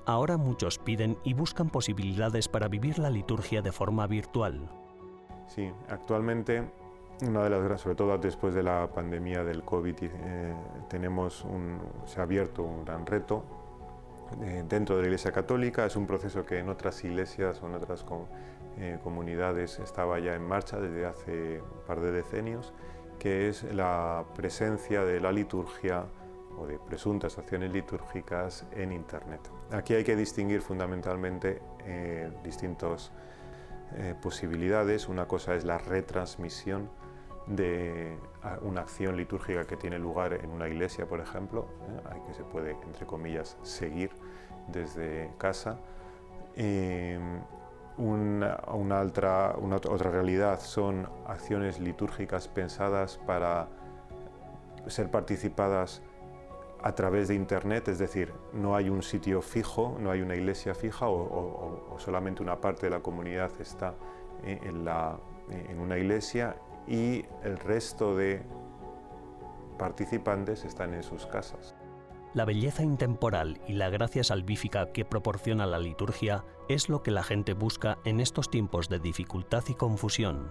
Ahora 0.05 0.37
muchos 0.37 0.81
piden 0.81 1.17
y 1.23 1.35
buscan 1.35 1.71
posibilidades 1.71 2.49
para 2.49 2.67
vivir 2.67 2.99
la 2.99 3.09
liturgia 3.09 3.63
de 3.63 3.71
forma 3.71 4.09
virtual. 4.09 4.69
Sí, 5.47 5.71
actualmente 5.89 6.69
una 7.25 7.45
de 7.45 7.51
las 7.51 7.81
sobre 7.81 7.95
todo 7.95 8.19
después 8.19 8.53
de 8.53 8.65
la 8.65 8.89
pandemia 8.93 9.45
del 9.45 9.63
COVID, 9.63 9.95
eh, 10.03 10.57
tenemos 10.89 11.47
se 12.07 12.19
ha 12.19 12.25
abierto 12.25 12.65
un 12.65 12.85
gran 12.85 13.07
reto 13.07 13.62
dentro 14.69 14.97
de 14.97 15.03
la 15.03 15.09
Iglesia 15.09 15.33
Católica. 15.33 15.87
Es 15.87 15.97
un 15.97 16.07
proceso 16.07 16.45
que 16.45 16.59
en 16.59 16.69
otras 16.69 17.03
iglesias 17.05 17.63
o 17.63 17.67
en 17.67 17.75
otras 17.75 18.05
eh, 18.79 18.99
comunidades 19.03 19.79
estaba 19.79 20.19
ya 20.19 20.35
en 20.35 20.43
marcha 20.43 20.81
desde 20.81 21.07
hace 21.07 21.61
un 21.61 21.87
par 21.87 22.01
de 22.01 22.13
decenios, 22.13 22.73
que 23.19 23.49
es 23.49 23.63
la 23.65 24.25
presencia 24.35 25.05
de 25.05 25.21
la 25.21 25.33
liturgia 25.33 26.07
o 26.59 26.67
de 26.67 26.79
presuntas 26.79 27.39
acciones 27.39 27.73
litúrgicas 27.73 28.67
en 28.73 28.93
Internet. 28.93 29.41
Aquí 29.71 29.95
hay 29.95 30.05
que 30.05 30.17
distinguir 30.17 30.61
fundamentalmente 30.61 31.63
eh, 31.85 32.31
distintas 32.43 33.13
posibilidades. 34.23 35.07
Una 35.07 35.29
cosa 35.29 35.55
es 35.55 35.65
la 35.65 35.77
retransmisión 35.77 36.89
de 37.47 38.19
una 38.63 38.83
acción 38.83 39.17
litúrgica 39.17 39.65
que 39.65 39.77
tiene 39.77 39.99
lugar 39.99 40.33
en 40.33 40.51
una 40.51 40.69
iglesia, 40.69 41.07
por 41.07 41.21
ejemplo, 41.21 41.67
hay 42.11 42.21
que 42.23 42.35
se 42.35 42.45
puede, 42.45 42.77
entre 42.85 43.07
comillas, 43.07 43.57
seguir 43.63 44.11
desde 44.69 45.31
casa. 45.39 45.79
una, 47.97 48.61
otra, 49.03 49.55
una 49.59 49.77
otra 49.77 50.11
realidad 50.11 50.61
son 50.61 51.09
acciones 51.27 51.81
litúrgicas 51.81 52.49
pensadas 52.49 53.19
para 53.27 53.69
ser 54.87 55.11
participadas 55.11 56.03
a 56.83 56.95
través 56.95 57.29
de 57.29 57.35
Internet, 57.35 57.87
es 57.89 57.99
decir, 57.99 58.33
no 58.53 58.75
hay 58.75 58.89
un 58.89 59.03
sitio 59.03 59.41
fijo, 59.41 59.97
no 60.01 60.11
hay 60.11 60.21
una 60.21 60.35
iglesia 60.35 60.75
fija 60.75 61.09
o, 61.09 61.97
solamente 61.99 62.43
una 62.43 62.61
parte 62.61 62.87
de 62.87 62.91
la 62.91 63.01
comunidad 63.01 63.53
está 63.61 63.95
la, 64.85 65.17
en 65.49 65.79
una 65.79 65.97
iglesia 65.97 66.57
y 66.87 67.25
el 67.43 67.59
resto 67.59 68.17
de 68.17 68.43
participantes 69.79 70.65
están 70.65 70.95
en 70.95 71.03
sus 71.03 71.27
casas. 71.27 71.75
La 72.35 72.45
belleza 72.47 72.83
intemporal 72.83 73.61
y 73.69 73.75
la 73.75 73.91
gracia 73.91 74.25
salvífica 74.25 74.93
que 74.93 75.05
proporciona 75.05 75.67
la 75.67 75.79
liturgia 75.79 76.45
es 76.69 76.89
lo 76.89 77.03
que 77.03 77.11
la 77.11 77.23
gente 77.23 77.53
busca 77.53 77.99
en 78.05 78.21
estos 78.21 78.51
tiempos 78.51 78.89
de 78.89 78.99
dificultad 78.99 79.65
y 79.69 79.75
confusión. 79.75 80.51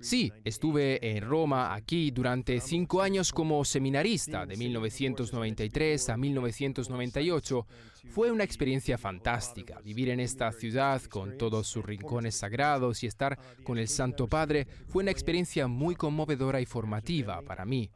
Sí, 0.00 0.32
estuve 0.44 1.16
en 1.16 1.24
Roma, 1.24 1.74
aquí, 1.74 2.10
durante 2.10 2.60
cinco 2.60 3.02
años 3.02 3.32
como 3.32 3.64
seminarista, 3.64 4.46
de 4.46 4.56
1993 4.56 6.08
a 6.10 6.16
1998. 6.16 7.66
Fue 8.10 8.30
una 8.30 8.44
experiencia 8.44 8.98
fantástica. 8.98 9.80
Vivir 9.80 10.10
en 10.10 10.20
esta 10.20 10.52
ciudad 10.52 11.02
con 11.04 11.38
todos 11.38 11.66
sus 11.66 11.84
rincones 11.84 12.34
sagrados 12.36 13.02
y 13.02 13.06
estar 13.06 13.38
con 13.62 13.78
el 13.78 13.88
Santo 13.88 14.28
Padre 14.28 14.66
fue 14.88 15.02
una 15.02 15.10
experiencia 15.10 15.66
muy 15.66 15.94
conmovedora 15.94 16.60
y 16.60 16.66
formativa 16.66 17.40
para 17.42 17.64
mí. 17.64 17.90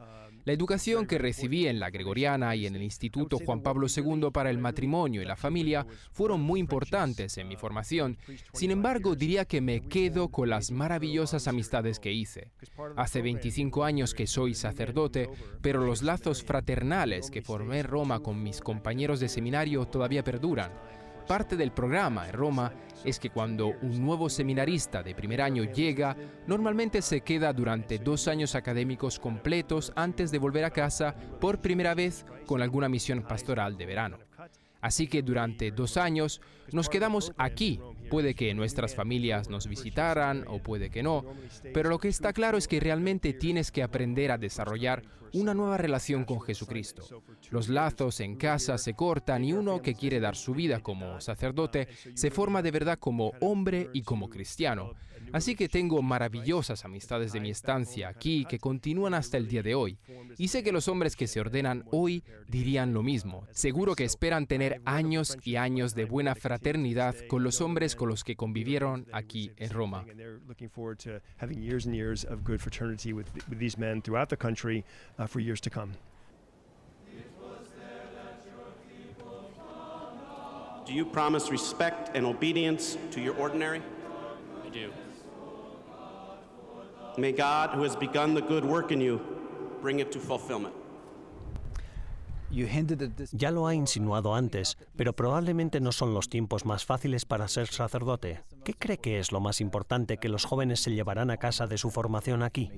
La 0.48 0.54
educación 0.54 1.04
que 1.06 1.18
recibí 1.18 1.66
en 1.66 1.78
la 1.78 1.90
Gregoriana 1.90 2.56
y 2.56 2.66
en 2.66 2.74
el 2.74 2.82
Instituto 2.82 3.36
Juan 3.36 3.60
Pablo 3.60 3.86
II 3.94 4.30
para 4.32 4.48
el 4.48 4.56
matrimonio 4.56 5.20
y 5.20 5.26
la 5.26 5.36
familia 5.36 5.86
fueron 6.10 6.40
muy 6.40 6.58
importantes 6.58 7.36
en 7.36 7.48
mi 7.48 7.56
formación. 7.56 8.16
Sin 8.54 8.70
embargo, 8.70 9.14
diría 9.14 9.44
que 9.44 9.60
me 9.60 9.82
quedo 9.82 10.30
con 10.30 10.48
las 10.48 10.70
maravillosas 10.70 11.48
amistades 11.48 12.00
que 12.00 12.14
hice. 12.14 12.50
Hace 12.96 13.20
25 13.20 13.84
años 13.84 14.14
que 14.14 14.26
soy 14.26 14.54
sacerdote, 14.54 15.28
pero 15.60 15.84
los 15.84 16.00
lazos 16.00 16.42
fraternales 16.42 17.30
que 17.30 17.42
formé 17.42 17.80
en 17.80 17.86
Roma 17.86 18.20
con 18.20 18.42
mis 18.42 18.62
compañeros 18.62 19.20
de 19.20 19.28
seminario 19.28 19.84
todavía 19.84 20.24
perduran. 20.24 20.72
Parte 21.28 21.56
del 21.56 21.72
programa 21.72 22.26
en 22.26 22.32
Roma 22.32 22.72
es 23.04 23.20
que 23.20 23.28
cuando 23.28 23.74
un 23.82 24.02
nuevo 24.02 24.30
seminarista 24.30 25.02
de 25.02 25.14
primer 25.14 25.42
año 25.42 25.64
llega, 25.64 26.16
normalmente 26.46 27.02
se 27.02 27.20
queda 27.20 27.52
durante 27.52 27.98
dos 27.98 28.28
años 28.28 28.54
académicos 28.54 29.18
completos 29.18 29.92
antes 29.94 30.30
de 30.30 30.38
volver 30.38 30.64
a 30.64 30.70
casa 30.70 31.14
por 31.38 31.60
primera 31.60 31.94
vez 31.94 32.24
con 32.46 32.62
alguna 32.62 32.88
misión 32.88 33.22
pastoral 33.22 33.76
de 33.76 33.84
verano. 33.84 34.18
Así 34.80 35.06
que 35.06 35.22
durante 35.22 35.70
dos 35.70 35.98
años 35.98 36.40
nos 36.72 36.88
quedamos 36.88 37.32
aquí. 37.36 37.78
Puede 38.10 38.34
que 38.34 38.54
nuestras 38.54 38.94
familias 38.94 39.48
nos 39.48 39.66
visitaran 39.66 40.44
o 40.48 40.62
puede 40.62 40.90
que 40.90 41.02
no, 41.02 41.24
pero 41.74 41.90
lo 41.90 41.98
que 41.98 42.08
está 42.08 42.32
claro 42.32 42.58
es 42.58 42.68
que 42.68 42.80
realmente 42.80 43.32
tienes 43.32 43.70
que 43.70 43.82
aprender 43.82 44.30
a 44.30 44.38
desarrollar 44.38 45.02
una 45.32 45.54
nueva 45.54 45.76
relación 45.76 46.24
con 46.24 46.40
Jesucristo. 46.40 47.04
Los 47.50 47.68
lazos 47.68 48.20
en 48.20 48.36
casa 48.36 48.78
se 48.78 48.94
cortan 48.94 49.44
y 49.44 49.52
uno 49.52 49.82
que 49.82 49.94
quiere 49.94 50.20
dar 50.20 50.36
su 50.36 50.54
vida 50.54 50.80
como 50.80 51.20
sacerdote 51.20 51.88
se 52.14 52.30
forma 52.30 52.62
de 52.62 52.70
verdad 52.70 52.98
como 52.98 53.32
hombre 53.40 53.90
y 53.92 54.02
como 54.02 54.28
cristiano. 54.28 54.94
Así 55.32 55.54
que 55.54 55.68
tengo 55.68 56.02
maravillosas 56.02 56.84
amistades 56.84 57.32
de 57.32 57.40
mi 57.40 57.50
estancia 57.50 58.08
aquí 58.08 58.44
que 58.48 58.58
continúan 58.58 59.14
hasta 59.14 59.36
el 59.36 59.48
día 59.48 59.62
de 59.62 59.74
hoy. 59.74 59.98
Y 60.36 60.48
sé 60.48 60.62
que 60.62 60.72
los 60.72 60.88
hombres 60.88 61.16
que 61.16 61.26
se 61.26 61.40
ordenan 61.40 61.84
hoy 61.90 62.22
dirían 62.48 62.92
lo 62.94 63.02
mismo. 63.02 63.46
Seguro 63.50 63.94
que 63.94 64.04
esperan 64.04 64.46
tener 64.46 64.80
años 64.84 65.36
y 65.42 65.56
años 65.56 65.94
de 65.94 66.04
buena 66.04 66.34
fraternidad 66.34 67.14
con 67.28 67.42
los 67.42 67.60
hombres 67.60 67.96
con 67.96 68.08
los 68.08 68.24
que 68.24 68.36
convivieron 68.36 69.06
aquí 69.12 69.52
en 69.56 69.70
Roma. 69.70 70.04
And 70.08 70.18
they're 70.18 70.40
looking 70.46 70.68
forward 70.68 70.98
to 71.04 71.20
having 71.36 71.62
years 71.62 71.86
and 71.86 71.94
years 71.94 72.24
of 72.24 72.44
good 72.44 72.60
fraternity 72.60 73.12
with, 73.12 73.26
with 73.48 73.58
these 73.58 73.78
men 73.78 74.02
throughout 74.02 74.28
the 74.28 74.36
country 74.36 74.84
uh, 75.18 75.26
for 75.26 75.40
years 75.40 75.60
to 75.62 75.70
come. 75.70 75.92
Do 80.88 80.94
you 80.94 81.04
promise 81.04 81.50
respect 81.50 82.16
and 82.16 82.24
obedience 82.24 82.96
to 83.10 83.20
your 83.20 83.36
ordinary? 83.36 83.82
I 84.64 84.70
do. 84.70 84.90
May 87.18 87.32
God, 87.32 87.70
who 87.74 87.82
has 87.82 87.96
begun 87.96 88.32
the 88.32 88.40
good 88.40 88.64
work 88.64 88.92
in 88.92 89.00
you, 89.00 89.20
bring 89.82 89.98
it 89.98 90.12
to 90.12 90.20
fulfillment. 90.20 90.72
Ya 93.32 93.50
lo 93.50 93.66
ha 93.66 93.74
insinuado 93.74 94.34
antes, 94.34 94.78
pero 94.96 95.12
probablemente 95.12 95.80
no 95.80 95.90
son 95.90 96.14
los 96.14 96.28
tiempos 96.28 96.64
más 96.64 96.84
fáciles 96.84 97.24
para 97.24 97.48
ser 97.48 97.66
sacerdote. 97.66 98.40
¿Qué 98.68 98.74
cree 98.74 98.98
que 98.98 99.18
es 99.18 99.32
lo 99.32 99.40
más 99.40 99.62
importante 99.62 100.18
que 100.18 100.28
los 100.28 100.44
jóvenes 100.44 100.80
se 100.80 100.90
llevarán 100.90 101.30
a 101.30 101.38
casa 101.38 101.66
de 101.66 101.78
su 101.78 101.90
formación 101.90 102.42
aquí? 102.42 102.70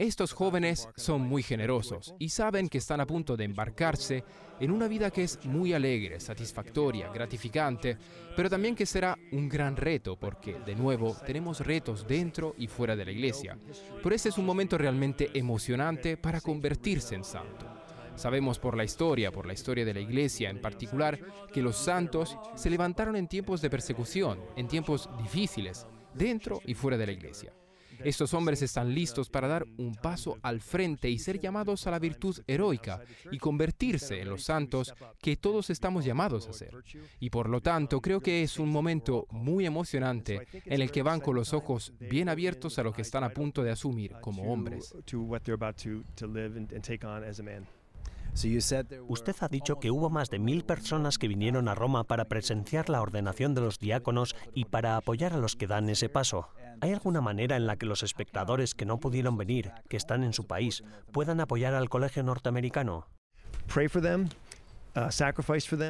Estos 0.00 0.32
jóvenes 0.32 0.88
son 0.96 1.20
muy 1.20 1.44
generosos 1.44 2.16
y 2.18 2.30
saben 2.30 2.68
que 2.68 2.78
están 2.78 3.00
a 3.00 3.06
punto 3.06 3.36
de 3.36 3.44
embarcarse 3.44 4.24
en 4.58 4.72
una 4.72 4.88
vida 4.88 5.12
que 5.12 5.22
es 5.22 5.44
muy 5.44 5.74
alegre, 5.74 6.18
satisfactoria, 6.18 7.08
gratificante, 7.12 7.98
pero 8.34 8.50
también 8.50 8.74
que 8.74 8.84
será 8.84 9.16
un 9.30 9.48
gran 9.48 9.76
reto 9.76 10.16
porque, 10.16 10.58
de 10.66 10.74
nuevo, 10.74 11.16
tenemos 11.24 11.64
retos 11.64 12.04
dentro 12.04 12.56
y 12.58 12.66
fuera 12.66 12.96
de 12.96 13.04
la 13.04 13.12
iglesia. 13.12 13.56
Por 14.02 14.12
este 14.12 14.30
es 14.30 14.38
un 14.38 14.44
momento 14.44 14.76
realmente 14.76 15.30
emocionante 15.34 16.16
para 16.16 16.40
convertirse 16.40 17.14
en 17.14 17.22
santo. 17.22 17.65
Sabemos 18.16 18.58
por 18.58 18.76
la 18.76 18.84
historia, 18.84 19.30
por 19.30 19.46
la 19.46 19.52
historia 19.52 19.84
de 19.84 19.94
la 19.94 20.00
iglesia 20.00 20.50
en 20.50 20.60
particular, 20.60 21.18
que 21.52 21.62
los 21.62 21.76
santos 21.76 22.36
se 22.54 22.70
levantaron 22.70 23.16
en 23.16 23.28
tiempos 23.28 23.60
de 23.60 23.70
persecución, 23.70 24.40
en 24.56 24.68
tiempos 24.68 25.08
difíciles, 25.22 25.86
dentro 26.14 26.60
y 26.64 26.74
fuera 26.74 26.96
de 26.96 27.06
la 27.06 27.12
iglesia. 27.12 27.52
Estos 28.04 28.34
hombres 28.34 28.62
están 28.62 28.94
listos 28.94 29.30
para 29.30 29.48
dar 29.48 29.66
un 29.78 29.94
paso 29.94 30.38
al 30.42 30.60
frente 30.60 31.08
y 31.08 31.18
ser 31.18 31.40
llamados 31.40 31.86
a 31.86 31.90
la 31.90 31.98
virtud 31.98 32.38
heroica 32.46 33.00
y 33.30 33.38
convertirse 33.38 34.20
en 34.20 34.28
los 34.28 34.44
santos 34.44 34.94
que 35.20 35.36
todos 35.36 35.70
estamos 35.70 36.04
llamados 36.04 36.48
a 36.48 36.52
ser. 36.52 36.74
Y 37.20 37.30
por 37.30 37.48
lo 37.48 37.60
tanto 37.60 38.00
creo 38.00 38.20
que 38.20 38.42
es 38.42 38.58
un 38.58 38.70
momento 38.70 39.26
muy 39.30 39.66
emocionante 39.66 40.46
en 40.64 40.82
el 40.82 40.90
que 40.90 41.02
van 41.02 41.20
con 41.20 41.34
los 41.34 41.52
ojos 41.52 41.92
bien 41.98 42.28
abiertos 42.28 42.78
a 42.78 42.82
lo 42.82 42.92
que 42.92 43.02
están 43.02 43.24
a 43.24 43.30
punto 43.30 43.62
de 43.62 43.70
asumir 43.70 44.14
como 44.20 44.52
hombres. 44.52 44.94
Usted 49.08 49.36
ha 49.40 49.48
dicho 49.48 49.80
que 49.80 49.90
hubo 49.90 50.10
más 50.10 50.28
de 50.28 50.38
mil 50.38 50.64
personas 50.64 51.16
que 51.16 51.26
vinieron 51.26 51.68
a 51.68 51.74
Roma 51.74 52.04
para 52.04 52.26
presenciar 52.26 52.90
la 52.90 53.00
ordenación 53.00 53.54
de 53.54 53.62
los 53.62 53.78
diáconos 53.78 54.36
y 54.52 54.66
para 54.66 54.96
apoyar 54.96 55.32
a 55.32 55.38
los 55.38 55.56
que 55.56 55.66
dan 55.66 55.88
ese 55.88 56.10
paso. 56.10 56.48
¿Hay 56.82 56.92
alguna 56.92 57.22
manera 57.22 57.56
en 57.56 57.66
la 57.66 57.76
que 57.76 57.86
los 57.86 58.02
espectadores 58.02 58.74
que 58.74 58.84
no 58.84 59.00
pudieron 59.00 59.38
venir, 59.38 59.72
que 59.88 59.96
están 59.96 60.22
en 60.22 60.34
su 60.34 60.46
país, 60.46 60.84
puedan 61.12 61.40
apoyar 61.40 61.74
al 61.74 61.88
colegio 61.88 62.22
norteamericano? 62.22 63.06
Pray 63.72 63.88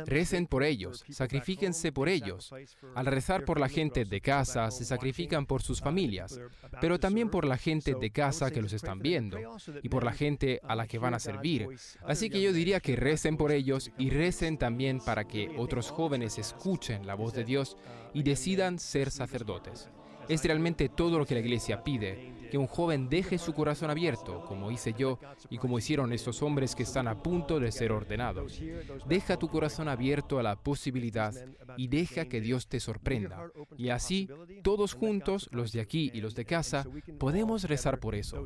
Recen 0.07 0.47
por 0.47 0.63
ellos, 0.63 1.05
sacrifíquense 1.09 1.93
por 1.93 2.09
ellos. 2.09 2.53
Al 2.95 3.07
rezar 3.07 3.45
por 3.45 3.61
la 3.61 3.69
gente 3.69 4.05
de 4.05 4.21
casa, 4.21 4.71
se 4.71 4.85
sacrifican 4.85 5.47
por 5.47 5.63
sus 5.63 5.81
familias, 5.81 6.41
pero 6.81 6.99
también 6.99 7.31
por 7.31 7.45
la 7.45 7.57
gente 7.57 7.95
de 7.95 8.11
casa 8.11 8.51
que 8.51 8.63
los 8.63 8.73
están 8.73 8.99
viendo 8.99 9.39
y 9.83 9.89
por 9.89 10.05
la 10.05 10.13
gente 10.13 10.61
a 10.65 10.75
la 10.75 10.87
que 10.87 10.99
van 10.99 11.15
a 11.15 11.21
servir. 11.21 11.69
Así 12.05 12.31
que 12.31 12.43
yo 12.43 12.53
diría 12.53 12.81
que 12.81 12.97
recen 12.97 13.37
por 13.37 13.53
ellos 13.53 13.91
y 13.99 14.11
recen 14.11 14.59
también 14.59 15.01
para 15.01 15.25
que 15.25 15.55
otros 15.57 15.91
jóvenes 15.91 16.39
escuchen 16.39 17.07
la 17.07 17.15
voz 17.15 17.33
de 17.35 17.45
Dios 17.45 17.77
y 18.13 18.23
decidan 18.23 18.79
ser 18.79 19.11
sacerdotes. 19.11 19.89
Es 20.29 20.45
realmente 20.45 20.89
todo 20.89 21.19
lo 21.19 21.25
que 21.25 21.35
la 21.35 21.41
iglesia 21.41 21.85
pide, 21.85 22.35
que 22.51 22.59
un 22.59 22.67
joven 22.67 23.09
deje 23.09 23.39
su 23.39 23.53
corazón 23.53 23.91
abierto, 23.91 24.45
como 24.47 24.71
hice 24.71 24.95
yo 24.97 25.19
y 25.51 25.59
como 25.59 25.79
hicieron 25.79 26.13
estos 26.13 26.43
hombres 26.43 26.75
que 26.75 26.83
están 26.83 27.09
a 27.09 27.23
punto 27.23 27.61
de 27.61 27.73
ser 27.73 27.93
ordenados. 27.93 28.61
Deja 29.07 29.37
tu 29.37 29.49
corazón 29.49 29.89
abierto 29.89 30.39
a 30.39 30.43
la 30.43 30.57
posibilidad 30.57 31.35
y 31.77 31.89
deja 31.89 32.27
que 32.27 32.41
Dios 32.41 32.67
te 32.69 32.81
sorprenda. 32.81 33.51
Y 33.77 33.91
así, 33.91 34.29
todos 34.63 34.95
juntos, 34.95 35.49
los 35.53 35.73
de 35.73 35.81
aquí 35.81 36.11
y 36.15 36.21
los 36.21 36.35
de 36.35 36.45
casa, 36.45 36.87
podemos 37.19 37.65
rezar 37.65 37.99
por 37.99 38.15
eso. 38.15 38.45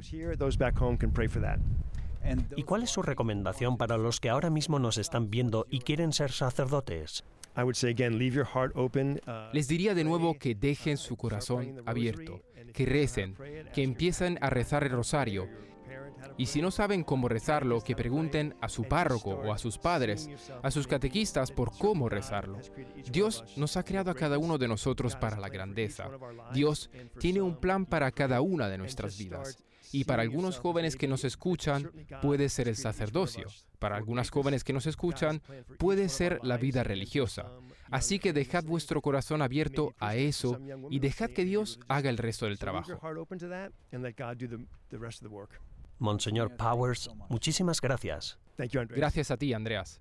¿Y 2.56 2.62
cuál 2.64 2.82
es 2.82 2.90
su 2.90 3.02
recomendación 3.02 3.76
para 3.76 3.96
los 3.96 4.20
que 4.20 4.28
ahora 4.28 4.50
mismo 4.50 4.78
nos 4.78 4.98
están 4.98 5.30
viendo 5.30 5.66
y 5.70 5.80
quieren 5.80 6.12
ser 6.12 6.32
sacerdotes? 6.32 7.24
I 7.56 7.62
would 7.62 7.74
say 7.74 7.90
again, 7.90 8.18
leave 8.18 8.34
your 8.34 8.46
heart 8.46 8.72
open. 8.76 9.20
uh, 9.26 9.52
Les 9.52 9.68
diría 9.68 9.94
de 9.94 10.04
nuevo 10.04 10.34
que 10.38 10.54
dejen 10.54 10.96
su 10.96 11.16
corazón 11.16 11.82
abierto, 11.86 12.42
que 12.72 12.86
recen, 12.86 13.36
que 13.74 13.82
empiecen 13.82 14.38
a 14.40 14.50
rezar 14.50 14.84
el 14.84 14.90
rosario. 14.90 15.48
Y 16.36 16.46
si 16.46 16.62
no 16.62 16.70
saben 16.70 17.02
cómo 17.02 17.28
rezarlo, 17.28 17.80
que 17.82 17.96
pregunten 17.96 18.54
a 18.60 18.68
su 18.68 18.84
párroco 18.84 19.30
o 19.30 19.52
a 19.52 19.58
sus 19.58 19.78
padres, 19.78 20.28
a 20.62 20.70
sus 20.70 20.86
catequistas 20.86 21.50
por 21.50 21.76
cómo 21.76 22.08
rezarlo. 22.08 22.58
Dios 23.10 23.44
nos 23.56 23.76
ha 23.76 23.82
creado 23.82 24.10
a 24.10 24.14
cada 24.14 24.38
uno 24.38 24.56
de 24.56 24.68
nosotros 24.68 25.16
para 25.16 25.38
la 25.38 25.48
grandeza. 25.48 26.08
Dios 26.54 26.90
tiene 27.18 27.42
un 27.42 27.56
plan 27.56 27.84
para 27.84 28.10
cada 28.12 28.40
una 28.40 28.68
de 28.68 28.78
nuestras 28.78 29.18
vidas. 29.18 29.58
Y 29.92 30.04
para 30.04 30.22
algunos 30.22 30.58
jóvenes 30.58 30.96
que 30.96 31.08
nos 31.08 31.24
escuchan 31.24 31.90
puede 32.22 32.48
ser 32.48 32.68
el 32.68 32.76
sacerdocio. 32.76 33.46
Para 33.78 33.96
algunas 33.96 34.30
jóvenes 34.30 34.64
que 34.64 34.72
nos 34.72 34.86
escuchan 34.86 35.42
puede 35.78 36.08
ser 36.08 36.40
la 36.42 36.56
vida 36.56 36.84
religiosa. 36.84 37.50
Así 37.90 38.18
que 38.18 38.32
dejad 38.32 38.64
vuestro 38.64 39.00
corazón 39.02 39.42
abierto 39.42 39.94
a 39.98 40.16
eso 40.16 40.60
y 40.90 41.00
dejad 41.00 41.30
que 41.30 41.44
Dios 41.44 41.80
haga 41.88 42.10
el 42.10 42.18
resto 42.18 42.46
del 42.46 42.58
trabajo. 42.58 42.92
Monseñor 45.98 46.56
Powers, 46.56 47.10
muchísimas 47.28 47.80
gracias. 47.80 48.38
Gracias 48.96 49.30
a 49.30 49.36
ti, 49.36 49.52
Andreas. 49.52 50.00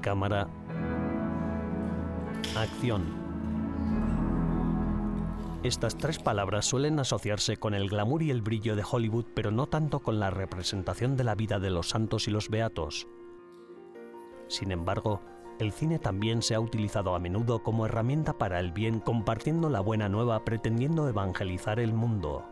Cámara, 0.00 0.48
acción. 2.56 3.04
Estas 5.62 5.98
tres 5.98 6.18
palabras 6.18 6.64
suelen 6.64 6.98
asociarse 6.98 7.58
con 7.58 7.74
el 7.74 7.90
glamour 7.90 8.22
y 8.22 8.30
el 8.30 8.40
brillo 8.40 8.74
de 8.74 8.84
Hollywood, 8.90 9.26
pero 9.34 9.50
no 9.50 9.66
tanto 9.66 10.00
con 10.00 10.18
la 10.18 10.30
representación 10.30 11.16
de 11.16 11.24
la 11.24 11.34
vida 11.34 11.58
de 11.58 11.70
los 11.70 11.90
santos 11.90 12.26
y 12.28 12.30
los 12.30 12.48
beatos. 12.48 13.06
Sin 14.46 14.72
embargo, 14.72 15.20
el 15.58 15.72
cine 15.72 15.98
también 15.98 16.40
se 16.40 16.54
ha 16.54 16.60
utilizado 16.60 17.14
a 17.14 17.18
menudo 17.18 17.62
como 17.62 17.84
herramienta 17.84 18.38
para 18.38 18.60
el 18.60 18.72
bien, 18.72 19.00
compartiendo 19.00 19.68
la 19.68 19.80
buena 19.80 20.08
nueva 20.08 20.44
pretendiendo 20.44 21.08
evangelizar 21.08 21.80
el 21.80 21.92
mundo. 21.92 22.44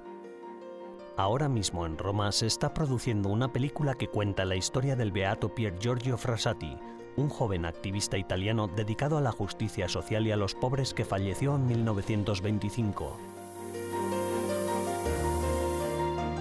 Ahora 1.16 1.48
mismo 1.48 1.86
en 1.86 1.96
Roma 1.96 2.30
se 2.30 2.46
está 2.46 2.74
produciendo 2.74 3.30
una 3.30 3.50
película 3.50 3.94
que 3.94 4.08
cuenta 4.08 4.44
la 4.44 4.54
historia 4.54 4.96
del 4.96 5.12
beato 5.12 5.54
Pier 5.54 5.78
Giorgio 5.78 6.18
Frassati, 6.18 6.76
un 7.16 7.30
joven 7.30 7.64
activista 7.64 8.18
italiano 8.18 8.68
dedicado 8.68 9.16
a 9.16 9.22
la 9.22 9.32
justicia 9.32 9.88
social 9.88 10.26
y 10.26 10.32
a 10.32 10.36
los 10.36 10.54
pobres 10.54 10.92
que 10.92 11.06
falleció 11.06 11.56
en 11.56 11.66
1925. 11.68 13.16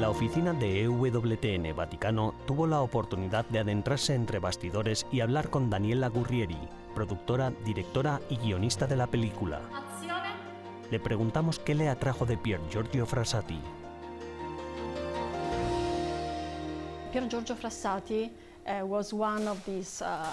La 0.02 0.10
oficina 0.10 0.52
de 0.52 0.84
EWTN 0.84 1.74
Vaticano 1.74 2.34
tuvo 2.46 2.68
la 2.68 2.82
oportunidad 2.82 3.46
de 3.46 3.60
adentrarse 3.60 4.14
entre 4.14 4.40
bastidores 4.40 5.08
y 5.10 5.22
hablar 5.22 5.50
con 5.50 5.70
Daniela 5.70 6.10
Gurrieri, 6.10 6.60
productora, 6.94 7.54
directora 7.64 8.20
y 8.30 8.36
guionista 8.36 8.88
de 8.88 8.98
la 8.98 9.08
película. 9.08 9.62
Le 10.92 11.00
preguntamos 11.00 11.60
qué 11.60 11.76
le 11.76 11.88
atrajo 11.88 12.26
de 12.26 12.38
Pier 12.38 12.60
Giorgio 12.70 13.06
Frassati. 13.06 13.62
Pier 17.16 17.30
Giorgio 17.30 17.56
Frassati 17.56 18.30
uh, 18.66 18.86
was 18.86 19.14
one 19.14 19.48
of 19.48 19.64
these 19.64 20.04
uh, 20.04 20.28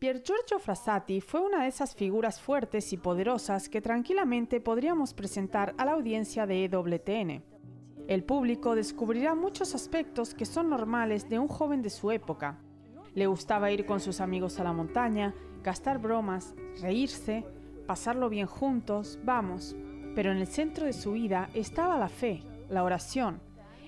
Pier 0.00 0.20
Giorgio 0.20 0.58
Frassati 0.58 1.20
fue 1.20 1.38
una 1.38 1.62
de 1.62 1.68
esas 1.68 1.94
figuras 1.94 2.40
fuertes 2.40 2.92
y 2.92 2.96
poderosas 2.96 3.68
que 3.68 3.80
tranquilamente 3.80 4.60
podríamos 4.60 5.14
presentar 5.14 5.76
a 5.78 5.84
la 5.84 5.92
audiencia 5.92 6.44
de 6.44 6.64
EWTN. 6.64 7.44
El 8.08 8.24
público 8.24 8.74
descubrirá 8.74 9.36
muchos 9.36 9.76
aspectos 9.76 10.34
que 10.34 10.44
son 10.44 10.70
normales 10.70 11.28
de 11.28 11.38
un 11.38 11.46
joven 11.46 11.82
de 11.82 11.90
su 11.90 12.10
época. 12.10 12.58
Le 13.14 13.28
gustaba 13.28 13.70
ir 13.70 13.86
con 13.86 14.00
sus 14.00 14.20
amigos 14.20 14.58
a 14.58 14.64
la 14.64 14.72
montaña, 14.72 15.36
gastar 15.62 16.00
bromas, 16.00 16.56
reírse, 16.80 17.44
pasarlo 17.86 18.28
bien 18.28 18.48
juntos, 18.48 19.20
vamos. 19.22 19.76
Pero 20.16 20.32
en 20.32 20.38
el 20.38 20.48
centro 20.48 20.84
de 20.84 20.94
su 20.94 21.12
vida 21.12 21.48
estaba 21.54 21.96
la 21.96 22.08
fe, 22.08 22.42
la 22.68 22.82
oración, 22.82 23.40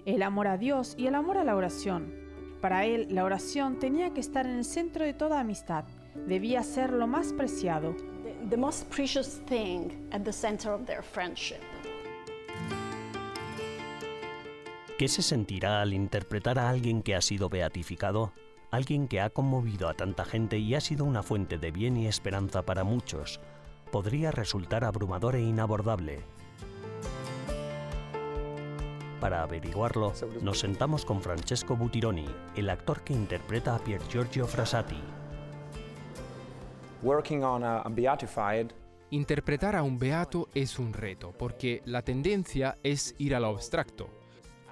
el 0.07 0.23
amor 0.23 0.47
a 0.47 0.59
Dios 0.59 0.95
y 0.97 1.07
el 1.07 1.15
amor 1.15 1.39
a 1.39 1.45
la 1.45 1.57
oración. 1.57 2.13
Para 2.61 2.87
él, 2.87 3.09
la 3.11 3.25
oración 3.25 3.79
tenía 3.79 4.15
que 4.15 4.21
estar 4.21 4.47
en 4.47 4.57
el 4.57 4.65
centro 4.65 5.05
de 5.05 5.15
toda 5.15 5.41
amistad, 5.41 5.85
debía 6.27 6.63
ser 6.63 6.93
lo 6.93 7.07
más 7.07 7.33
preciado. 7.33 7.95
the, 8.25 8.35
the 8.49 8.57
most 8.57 8.91
precious 8.91 9.41
thing 9.47 10.09
at 10.13 10.25
the 10.25 10.33
center 10.33 10.73
of 10.73 10.87
their 10.87 11.03
friendship. 11.03 11.61
¿Qué 14.99 15.09
se 15.09 15.23
sentirá 15.23 15.83
al 15.83 15.93
interpretar 15.93 16.59
a 16.59 16.71
alguien 16.71 17.03
que 17.03 17.15
ha 17.15 17.21
sido 17.21 17.49
beatificado? 17.49 18.33
Alguien 18.71 19.09
que 19.09 19.21
ha 19.21 19.31
conmovido 19.31 19.89
a 19.89 19.95
tanta 19.95 20.25
gente 20.25 20.59
y 20.59 20.75
ha 20.75 20.81
sido 20.81 21.05
una 21.05 21.23
fuente 21.23 21.59
de 21.59 21.71
bien 21.71 21.97
y 21.97 22.07
esperanza 22.07 22.63
para 22.63 22.85
muchos. 22.85 23.41
Podría 23.91 24.31
resultar 24.31 24.85
abrumador 24.85 25.37
e 25.37 25.43
inabordable. 25.43 26.23
Para 29.21 29.43
averiguarlo, 29.43 30.13
nos 30.43 30.59
sentamos 30.59 31.05
con 31.05 31.23
Francesco 31.23 31.77
Butironi, 31.77 32.27
el 32.57 32.69
actor 32.69 33.03
que 33.03 33.13
interpreta 33.13 33.75
a 33.75 33.79
Pier 33.79 34.03
Giorgio 34.09 34.47
Frassati. 34.47 35.01
Working 37.03 37.43
on 37.43 37.65
a, 37.65 37.79
a 37.81 37.89
beatified 37.89 38.73
Interpretar 39.11 39.77
a 39.77 39.85
un 39.85 39.99
beato 39.99 40.49
es 40.55 40.79
un 40.79 40.93
reto, 40.93 41.33
porque 41.39 41.83
la 41.85 42.03
tendencia 42.03 42.77
es 42.83 43.15
ir 43.19 43.37
a 43.37 43.41
lo 43.41 43.47
abstracto. 43.47 44.09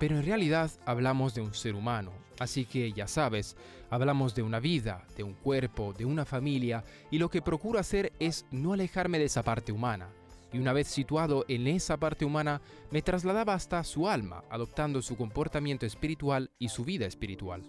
Pero 0.01 0.17
en 0.17 0.25
realidad 0.25 0.71
hablamos 0.85 1.35
de 1.35 1.43
un 1.43 1.55
ser 1.55 1.77
humano, 1.77 2.11
así 2.41 2.65
que 2.65 2.93
ya 2.93 3.07
sabes, 3.07 3.57
hablamos 3.89 4.35
de 4.35 4.43
una 4.43 4.59
vida, 4.59 5.07
de 5.17 5.23
un 5.23 5.35
cuerpo, 5.35 5.93
de 5.93 6.07
una 6.07 6.25
familia, 6.25 6.83
y 7.11 7.19
lo 7.19 7.31
que 7.31 7.41
procuro 7.41 7.79
hacer 7.79 8.13
es 8.19 8.45
no 8.51 8.73
alejarme 8.73 9.21
de 9.21 9.27
esa 9.27 9.45
parte 9.45 9.71
humana. 9.71 10.09
Y 10.53 10.59
una 10.59 10.73
vez 10.73 10.88
situado 10.88 11.45
en 11.49 11.67
esa 11.67 11.97
parte 11.97 12.25
humana, 12.25 12.61
me 12.91 13.03
trasladaba 13.03 13.55
hasta 13.55 13.83
su 13.85 14.09
alma, 14.09 14.45
adoptando 14.51 15.01
su 15.03 15.17
comportamiento 15.17 15.87
espiritual 15.87 16.51
y 16.59 16.69
su 16.69 16.85
vida 16.85 17.07
espiritual. 17.07 17.62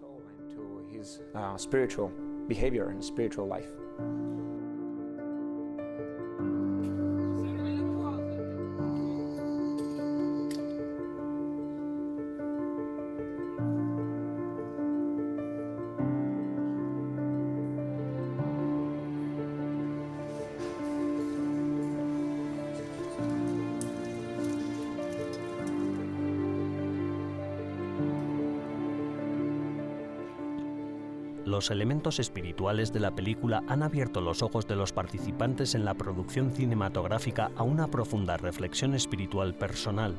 Los 31.63 31.71
elementos 31.71 32.19
espirituales 32.19 32.91
de 32.91 32.99
la 32.99 33.12
película 33.12 33.63
han 33.69 33.84
abierto 33.84 34.19
los 34.19 34.43
ojos 34.43 34.67
de 34.67 34.76
los 34.76 34.91
participantes 34.91 35.76
en 35.76 35.86
la 35.86 35.93
producción 35.93 36.52
cinematográfica 36.52 37.52
a 37.56 37.63
una 37.63 37.88
profunda 37.88 38.36
reflexión 38.36 38.93
espiritual 38.95 39.56
personal. 39.56 40.13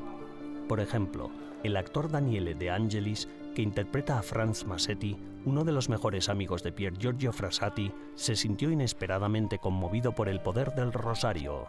Por 0.67 0.79
ejemplo, 0.79 1.29
el 1.63 1.77
actor 1.77 2.09
Daniele 2.09 2.55
De 2.55 2.71
Angelis, 2.71 3.29
que 3.53 3.61
interpreta 3.61 4.17
a 4.17 4.23
Franz 4.23 4.65
Massetti, 4.65 5.19
uno 5.45 5.63
de 5.63 5.71
los 5.71 5.87
mejores 5.87 6.29
amigos 6.29 6.63
de 6.63 6.71
Pier 6.71 6.97
Giorgio 6.97 7.31
Frassati, 7.31 7.93
se 8.15 8.35
sintió 8.35 8.71
inesperadamente 8.71 9.59
conmovido 9.59 10.13
por 10.13 10.29
el 10.29 10.41
poder 10.41 10.73
del 10.73 10.91
rosario. 10.91 11.67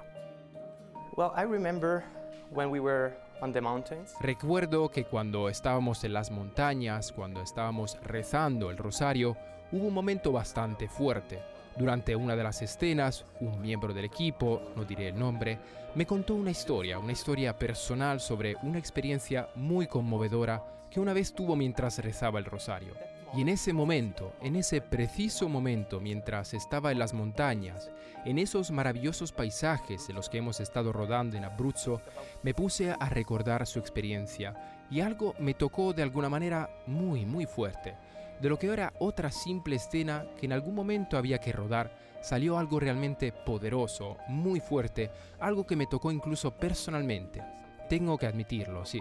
Well, 1.18 1.32
I 1.36 1.42
remember 1.42 2.02
when 2.50 2.70
we 2.70 2.80
were 2.80 3.14
on 3.42 3.52
the 3.52 3.60
mountains. 3.60 4.14
Recuerdo 4.20 4.90
que 4.90 5.04
cuando 5.04 5.50
estábamos 5.50 6.02
en 6.04 6.14
las 6.14 6.30
montañas, 6.30 7.12
cuando 7.12 7.42
estábamos 7.42 7.98
rezando 8.02 8.70
el 8.70 8.78
rosario, 8.78 9.36
hubo 9.72 9.87
un 9.87 9.94
momento 9.94 10.33
bastante 10.33 10.88
fuerte. 10.88 11.40
Durante 11.76 12.16
una 12.16 12.35
de 12.37 12.42
las 12.42 12.62
escenas, 12.62 13.24
un 13.40 13.61
miembro 13.61 13.92
del 13.92 14.07
equipo, 14.07 14.62
no 14.76 14.85
diré 14.85 15.09
el 15.09 15.18
nombre, 15.18 15.59
me 15.94 16.07
contó 16.07 16.35
una 16.35 16.50
historia, 16.50 16.98
una 16.98 17.12
historia 17.12 17.59
personal 17.59 18.20
sobre 18.20 18.57
una 18.62 18.79
experiencia 18.79 19.48
muy 19.55 19.87
conmovedora 19.87 20.62
que 20.90 21.00
una 21.00 21.12
vez 21.12 21.35
tuvo 21.35 21.57
mientras 21.57 21.98
rezaba 21.98 22.38
el 22.38 22.44
rosario. 22.44 22.94
Y 23.35 23.42
en 23.42 23.48
ese 23.50 23.72
momento, 23.72 24.33
en 24.40 24.57
ese 24.57 24.81
preciso 24.81 25.48
momento, 25.48 26.00
mientras 26.00 26.55
estaba 26.55 26.92
en 26.92 26.98
las 26.98 27.12
montañas, 27.12 27.90
en 28.24 28.38
esos 28.38 28.70
maravillosos 28.70 29.33
paisajes 29.33 30.09
en 30.09 30.16
los 30.16 30.31
que 30.31 30.38
hemos 30.38 30.61
estado 30.61 30.92
rodando 30.92 31.37
en 31.37 31.44
Abruzzo, 31.44 32.00
me 32.42 32.55
puse 32.55 32.90
a 32.90 33.09
recordar 33.11 33.66
su 33.66 33.79
experiencia 33.79 34.85
y 34.90 35.00
algo 35.00 35.35
me 35.38 35.55
tocó 35.55 35.92
de 35.92 36.02
alguna 36.02 36.29
manera 36.29 36.70
muy, 36.87 37.26
muy 37.26 37.46
fuerte. 37.46 37.94
De 38.40 38.49
lo 38.49 38.59
que 38.59 38.72
era 38.72 38.92
otra 38.99 39.31
simple 39.31 39.77
escena 39.77 40.27
que 40.38 40.46
en 40.46 40.53
algún 40.53 40.75
momento 40.75 41.16
había 41.16 41.38
que 41.38 41.53
rodar, 41.53 41.90
salió 42.20 42.59
algo 42.59 42.81
realmente 42.81 43.33
poderoso, 43.33 44.18
muy 44.29 44.61
fuerte, 44.61 45.11
algo 45.40 45.66
que 45.66 45.77
me 45.77 45.87
tocó 45.87 46.11
incluso 46.11 46.51
personalmente. 46.51 47.42
Tengo 47.88 48.18
que 48.18 48.27
admitirlo, 48.27 48.85
sí. 48.85 49.01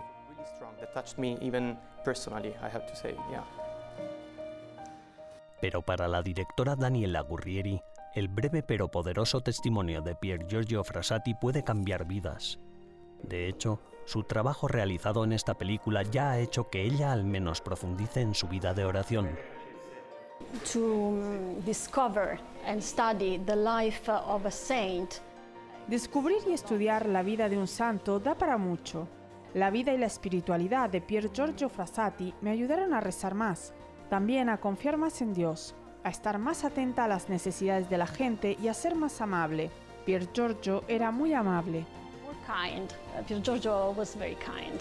Pero 5.60 5.82
para 5.82 6.08
la 6.08 6.22
directora 6.22 6.76
Daniela 6.76 7.22
Gurrieri, 7.22 7.82
el 8.14 8.28
breve 8.28 8.64
pero 8.64 8.90
poderoso 8.90 9.42
testimonio 9.42 10.02
de 10.02 10.16
Pier 10.16 10.46
Giorgio 10.48 10.84
Frassati 10.84 11.34
puede 11.34 11.64
cambiar 11.64 12.06
vidas. 12.06 12.60
De 13.24 13.48
hecho, 13.48 13.80
su 14.06 14.24
trabajo 14.24 14.68
realizado 14.68 15.24
en 15.24 15.34
esta 15.34 15.56
película 15.56 16.04
ya 16.04 16.32
ha 16.32 16.40
hecho 16.40 16.70
que 16.70 16.84
ella 16.84 17.12
al 17.12 17.26
menos 17.26 17.62
profundice 17.62 18.22
en 18.22 18.34
su 18.34 18.48
vida 18.48 18.74
de 18.74 18.86
oración. 18.86 19.30
To 20.74 21.14
discover 21.66 22.40
and 22.68 22.82
study 22.82 23.40
the 23.40 23.56
life 23.56 24.10
of 24.10 24.46
a 24.46 24.52
saint 24.52 25.16
Descubrir 25.88 26.40
y 26.48 26.54
estudiar 26.54 27.06
la 27.06 27.22
vida 27.22 27.48
de 27.48 27.60
un 27.60 27.68
santo 27.68 28.20
da 28.20 28.34
para 28.34 28.58
mucho. 28.58 29.08
La 29.54 29.70
vida 29.70 29.94
y 29.94 30.00
la 30.00 30.08
espiritualidad 30.08 30.90
de 30.90 31.00
Pier 31.00 31.32
Giorgio 31.32 31.70
Frassati 31.70 32.34
me 32.42 32.50
ayudaron 32.50 32.92
a 32.92 33.02
rezar 33.02 33.36
más, 33.36 33.72
también 34.10 34.50
a 34.50 34.58
confiar 34.58 34.98
más 34.98 35.22
en 35.22 35.36
Dios, 35.36 35.76
a 36.04 36.10
estar 36.10 36.40
más 36.40 36.64
atenta 36.64 37.04
a 37.04 37.08
las 37.08 37.30
necesidades 37.30 37.88
de 37.88 38.00
la 38.00 38.08
gente 38.08 38.58
y 38.60 38.68
a 38.68 38.74
ser 38.74 38.96
más 38.96 39.22
amable. 39.22 39.70
Pier 40.08 40.28
Giorgio 40.34 40.84
era 40.88 41.12
muy 41.12 41.36
amable. 41.36 41.86
kind. 42.46 42.94
Uh, 43.18 43.24
Pier 43.24 43.40
Giorgio 43.40 43.92
was 43.92 44.16
very 44.16 44.36
kind. 44.36 44.80